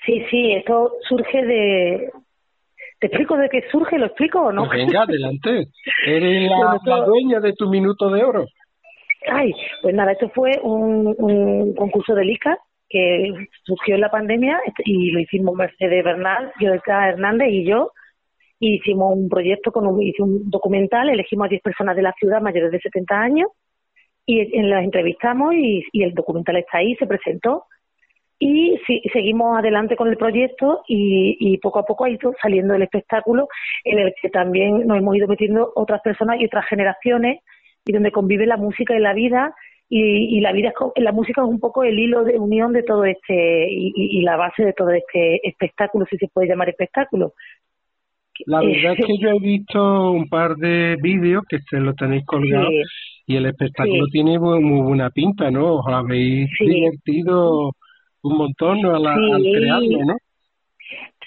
[0.05, 2.11] sí, sí, esto surge de...
[2.99, 3.97] ¿Te explico de qué surge?
[3.97, 4.65] ¿Lo explico o no?
[4.67, 5.67] Pues venga, adelante.
[6.05, 8.45] Eres la, Bueno, la todo- dueña de tu minuto de oro.
[9.27, 12.57] Ay, pues nada, esto fue un, un concurso de LICA
[12.89, 13.31] que
[13.63, 17.91] surgió en la pandemia y lo hicimos Mercedes Bernal, Yolka Hernández y yo.
[18.59, 22.13] Y hicimos un proyecto, con un, hice un documental, elegimos a 10 personas de la
[22.13, 23.49] ciudad mayores de 70 años
[24.25, 27.63] y en- las entrevistamos y, y el documental está ahí, se presentó.
[28.43, 32.73] Y sí, seguimos adelante con el proyecto y, y poco a poco ha ido saliendo
[32.73, 33.47] el espectáculo
[33.83, 37.41] en el que también nos hemos ido metiendo otras personas y otras generaciones
[37.85, 39.53] y donde convive la música y la vida
[39.89, 42.81] y, y la vida es la música es un poco el hilo de unión de
[42.81, 47.33] todo este y, la base de todo este espectáculo si se puede llamar espectáculo
[48.47, 51.93] La Eh, verdad es que yo he visto un par de vídeos que se lo
[51.93, 52.81] tenéis colgado Sí.
[53.27, 54.11] y el espectáculo Sí.
[54.13, 55.75] tiene muy buena pinta, ¿no?
[55.75, 56.65] Os habéis Sí.
[56.65, 57.73] divertido
[58.23, 58.95] un montón ¿no?
[58.95, 59.51] al, al Sí.
[59.53, 60.17] crearlo, ¿no?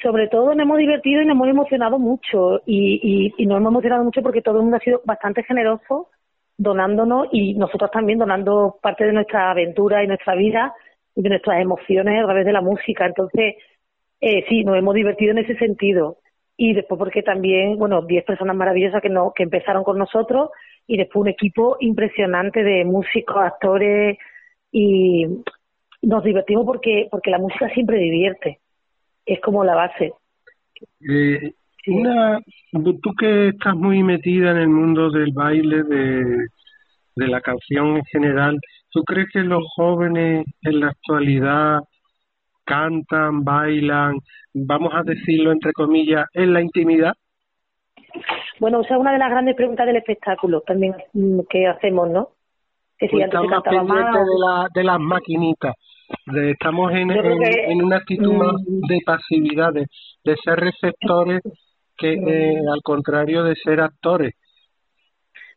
[0.02, 3.70] sobre todo nos hemos divertido y nos hemos emocionado mucho y, y, y nos hemos
[3.72, 6.08] emocionado mucho porque todo el mundo ha sido bastante generoso
[6.58, 10.74] donándonos y nosotros también donando parte de nuestra aventura y nuestra vida
[11.16, 13.06] y de nuestras emociones a través de la música.
[13.06, 13.54] Entonces,
[14.20, 16.18] eh, sí, nos hemos divertido en ese sentido.
[16.56, 20.50] Y después porque también, bueno, 10 personas maravillosas que, no, que empezaron con nosotros
[20.86, 24.16] y después un equipo impresionante de músicos, actores
[24.70, 25.26] y
[26.06, 28.60] nos divertimos porque, porque la música siempre divierte.
[29.26, 30.12] Es como la base.
[31.08, 31.52] Eh,
[31.86, 32.40] una,
[32.72, 36.46] tú que estás muy metida en el mundo del baile, de,
[37.16, 38.58] de la canción en general,
[38.90, 41.80] ¿tú crees que los jóvenes en la actualidad
[42.64, 44.18] cantan, bailan,
[44.54, 47.12] vamos a decirlo entre comillas, en la intimidad?
[48.60, 52.28] Bueno, esa es una de las grandes preguntas del espectáculo también mm, que hacemos, ¿no?
[52.98, 54.14] Que si Pues antes se cantaba más.
[54.14, 55.74] de, la, de las maquinitas.
[56.26, 58.36] De- estamos en, Yo creo en, que- en una actitud mm.
[58.38, 59.86] más de pasividad, de,
[60.24, 61.40] de ser receptores,
[61.96, 64.34] que eh, al contrario de ser actores.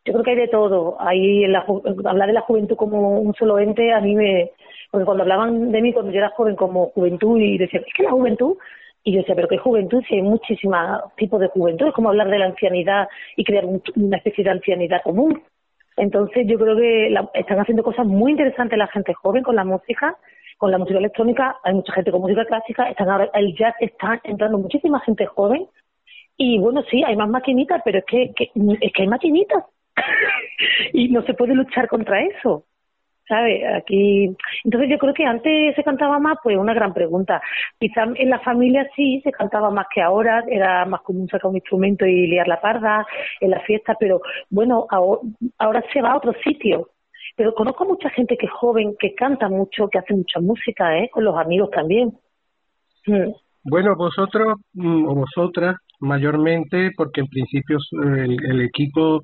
[0.05, 0.95] Yo creo que hay de todo.
[1.01, 1.65] Hay en la,
[2.05, 4.51] hablar de la juventud como un solo ente, a mí me.
[4.89, 8.03] Porque cuando hablaban de mí cuando yo era joven como juventud y decían, es que
[8.03, 8.55] la juventud.
[9.03, 10.01] Y yo decía, pero ¿qué juventud?
[10.07, 10.79] Si hay muchísimos
[11.17, 11.87] tipos de juventud.
[11.87, 15.41] Es como hablar de la ancianidad y crear un- una especie de ancianidad común.
[15.97, 19.65] Entonces yo creo que la- están haciendo cosas muy interesantes la gente joven con la
[19.65, 20.15] música,
[20.57, 24.19] con la música electrónica, hay mucha gente con música clásica, están ahora, el jazz está
[24.23, 25.67] entrando muchísima gente joven.
[26.37, 29.63] Y bueno, sí, hay más maquinitas, pero es que, que- es que hay maquinitas.
[30.93, 32.63] Y no se puede luchar contra eso.
[33.27, 33.67] ¿Sabe?
[33.75, 34.35] Aquí.
[34.63, 37.41] Entonces yo creo que antes se cantaba más, pues una gran pregunta.
[37.77, 41.57] Quizá en la familia sí se cantaba más que ahora, era más común sacar un
[41.57, 43.05] instrumento y liar la parda
[43.41, 45.21] en la fiesta, pero bueno, ahora,
[45.57, 46.89] ahora se va a otro sitio.
[47.35, 51.09] Pero conozco mucha gente que es joven, que canta mucho, que hace mucha música, ¿eh?
[51.11, 52.13] Con los amigos también.
[53.05, 53.31] Mm.
[53.63, 59.21] Bueno, vosotros mm, o vosotras mayormente, porque en principio el, el equipo,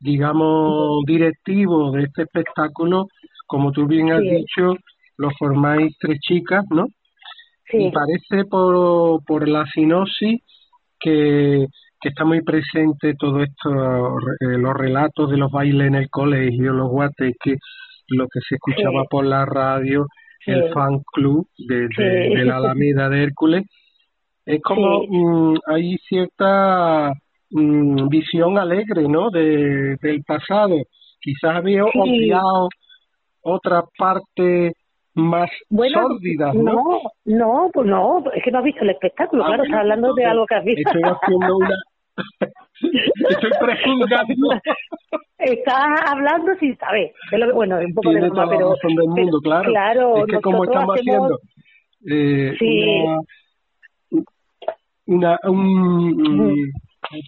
[0.00, 3.06] digamos, directivo de este espectáculo,
[3.46, 4.30] como tú bien has Sí.
[4.30, 4.74] dicho,
[5.18, 6.86] lo formáis tres chicas, ¿no?
[7.70, 7.78] Sí.
[7.86, 10.40] Y parece por, por la sinopsis
[11.00, 11.66] que,
[12.00, 13.70] que está muy presente todo esto,
[14.40, 17.58] eh, los relatos de los bailes en el colegio, los guateques,
[18.08, 19.08] lo que se escuchaba Sí.
[19.10, 20.06] por la radio,
[20.46, 22.34] el fan club de, de, Sí.
[22.36, 23.64] de la Alameda de Hércules.
[24.44, 25.08] Es como Sí.
[25.10, 27.12] mm, hay cierta
[27.50, 29.30] mm, visión alegre, ¿no?
[29.30, 30.76] De, del pasado.
[31.20, 32.68] Quizás había olvidado
[33.46, 34.72] otra parte
[35.14, 36.62] más Bueno, sórdida, ¿no?
[36.62, 39.80] no, no, pues no, es que no has visto el espectáculo, Ah, claro, bueno, estás
[39.80, 40.90] hablando de algo que has visto.
[40.90, 41.74] Estoy haciendo una...
[43.30, 44.48] Estoy prejuzgando.
[45.38, 48.74] Estás hablando sin saber, es lo que- bueno, es un poco de Tiene la pero,
[48.82, 49.70] del mundo, pero- claro.
[49.70, 51.38] claro, es que como estamos hacemos- haciendo
[52.08, 53.04] eh, Sí.
[55.06, 56.70] una, una un,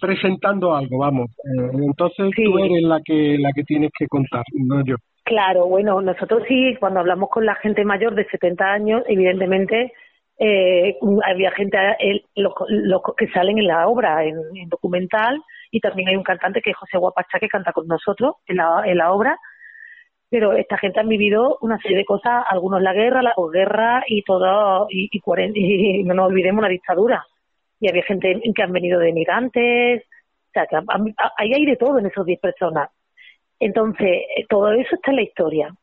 [0.01, 1.29] presentando algo, vamos.
[1.31, 4.95] Eh, entonces tú eres la que la que tienes que contar, no yo.
[5.29, 9.93] Claro, bueno, nosotros sí, cuando hablamos con la gente mayor de 70 años, evidentemente
[10.39, 12.53] eh, había gente el- los,
[13.15, 16.77] que salen en la obra, en, en documental, y también hay un cantante que es
[16.77, 19.37] José Guapacha que canta con nosotros en la, en la obra.
[20.29, 24.23] Pero esta gente han vivido una serie de cosas, algunos la guerra, la posguerra y
[24.23, 27.25] todo, y, y, cuaren- y no nos olvidemos una dictadura.
[27.79, 30.87] Y había gente que han venido de migrantes, o sea, que han-
[31.37, 32.89] ahí hay de todo en esos 10 personas.
[33.59, 34.07] Entonces,
[34.37, 35.75] eh, todo eso está en la historia.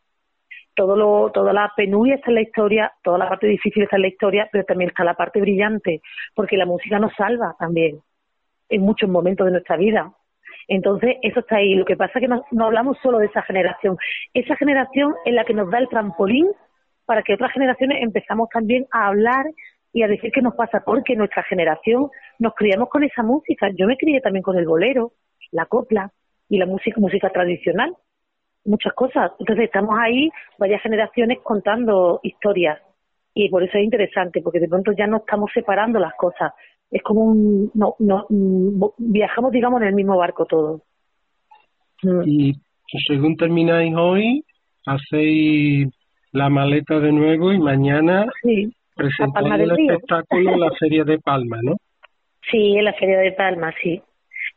[0.74, 4.02] Todo lo, toda la penuria está en la historia, toda la parte difícil está en
[4.02, 6.02] la historia, pero también está la parte brillante,
[6.34, 8.00] porque la música nos salva también
[8.68, 10.12] en muchos momentos de nuestra vida.
[10.68, 11.74] Entonces, eso está ahí.
[11.74, 13.96] Lo que pasa es que no, no hablamos solo de esa generación.
[14.34, 16.50] Esa generación es la que nos da el trampolín
[17.06, 19.46] para que otras generaciones empezamos también a hablar
[19.92, 23.70] y a decir qué nos pasa, porque nuestra generación nos criamos con esa música.
[23.74, 25.12] Yo me crié también con el bolero,
[25.52, 26.10] la copla
[26.48, 27.94] y la música, música tradicional,
[28.64, 29.32] muchas cosas.
[29.38, 32.80] Entonces estamos ahí, varias generaciones contando historias
[33.34, 36.52] y por eso es interesante, porque de pronto ya no estamos separando las cosas.
[36.90, 40.80] Es como un, no, no, mm, viajamos, digamos, en el mismo barco todos.
[42.02, 42.22] Mm.
[42.24, 42.54] Y
[43.06, 44.42] según termináis hoy,
[44.86, 45.88] hacéis
[46.32, 48.26] la maleta de nuevo y mañana
[48.94, 51.76] presentáis el espectáculo en la Feria de Palma, ¿no?
[52.50, 54.00] Sí, en la Feria de Palma, sí.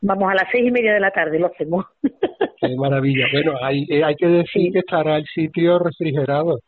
[0.02, 1.86] Vamos a las seis y media de la tarde, lo hacemos.
[2.02, 3.26] Qué maravilla.
[3.32, 6.60] Bueno, hay, eh, hay que decir que estará el sitio refrigerado.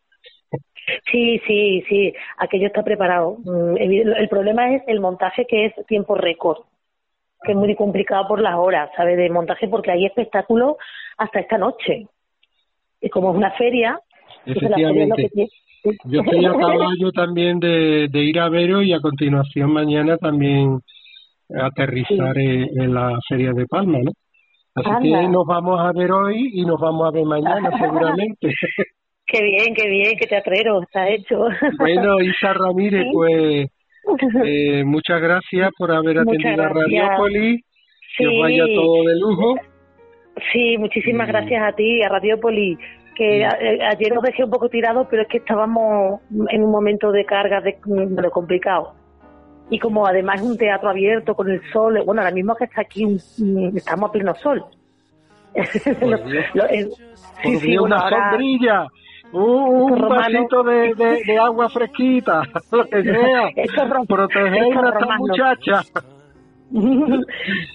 [1.12, 3.38] Sí, sí, sí, aquello está preparado.
[3.46, 6.58] Mm, El problema es el montaje que es tiempo récord,
[7.44, 9.18] que es muy complicado por las horas, ¿sabes?
[9.18, 10.76] De montaje porque hay espectáculos
[11.18, 12.08] hasta esta noche.
[13.00, 14.00] Y como es una feria,
[14.46, 15.30] es que Efectivamente.
[16.06, 20.82] Yo estoy a caballo también de, de ir a veros y a continuación mañana también
[21.60, 24.12] aterrizar en, en la Feria de Palma, ¿no?
[24.76, 28.50] Así que nos vamos a ver hoy y nos vamos a ver mañana seguramente.
[29.28, 31.46] Qué bien, qué bien, qué teatrero está hecho.
[31.78, 33.10] Bueno, Isa Ramírez, Sí.
[33.14, 33.68] pues
[34.46, 36.74] eh, muchas gracias por haber atendido a gracias.
[36.74, 37.62] Radiópolis.
[38.18, 38.40] Que os Sí.
[38.42, 39.56] vaya todo de lujo.
[40.52, 42.78] Sí, muchísimas gracias a ti, a Radiópolis,
[43.16, 46.72] que a- eh, ayer nos dejé un poco tirados, pero es que estábamos en un
[46.72, 48.94] momento de carga de, de lo complicado.
[49.72, 52.82] Y como además es un teatro abierto con el sol, bueno, ahora mismo que está
[52.82, 54.64] aquí, un- estamos a pleno sol.
[56.02, 56.18] Lo-
[56.54, 56.90] lo- eh,
[57.42, 58.88] sí, sí, una sombrilla,
[59.32, 62.42] un, vasito de, de, de agua fresquita,
[62.72, 63.48] lo que sea.
[63.56, 65.82] Estos rom- Proteger a esta muchacha.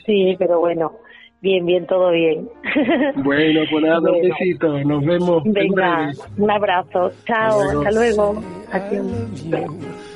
[0.06, 0.92] sí, pero bueno,
[1.40, 2.48] bien, bien, todo bien.
[3.16, 4.78] Bueno, pues nada, un besito.
[4.84, 6.12] Nos vemos en Venga, breve.
[6.38, 7.10] un abrazo.
[7.26, 7.78] Chao, Luego.
[7.80, 8.42] hasta luego.
[8.72, 10.15] Adiós.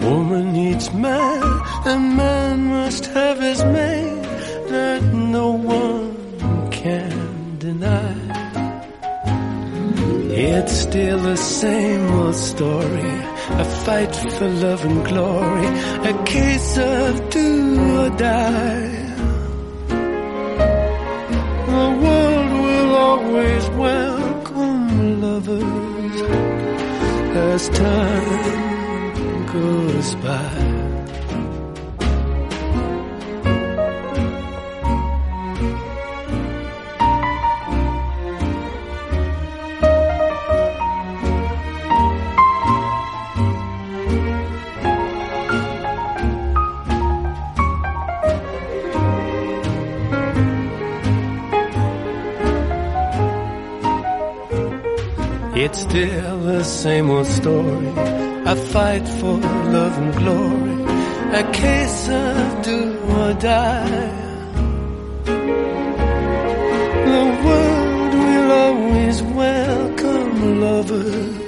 [0.00, 1.42] Woman needs man,
[1.84, 4.22] and man must have his mate
[4.68, 8.14] that no one can deny.
[10.30, 13.14] It's still the same old story,
[13.62, 15.66] a fight for love and glory,
[16.10, 19.04] a case of do or die.
[21.66, 26.22] The world will always welcome lovers
[27.52, 28.67] as time
[29.52, 30.88] goes by.
[55.60, 59.36] It's still the same old story I fight for
[59.76, 60.76] love and glory.
[61.40, 64.08] A case of do or die.
[67.12, 71.47] The world will always welcome lovers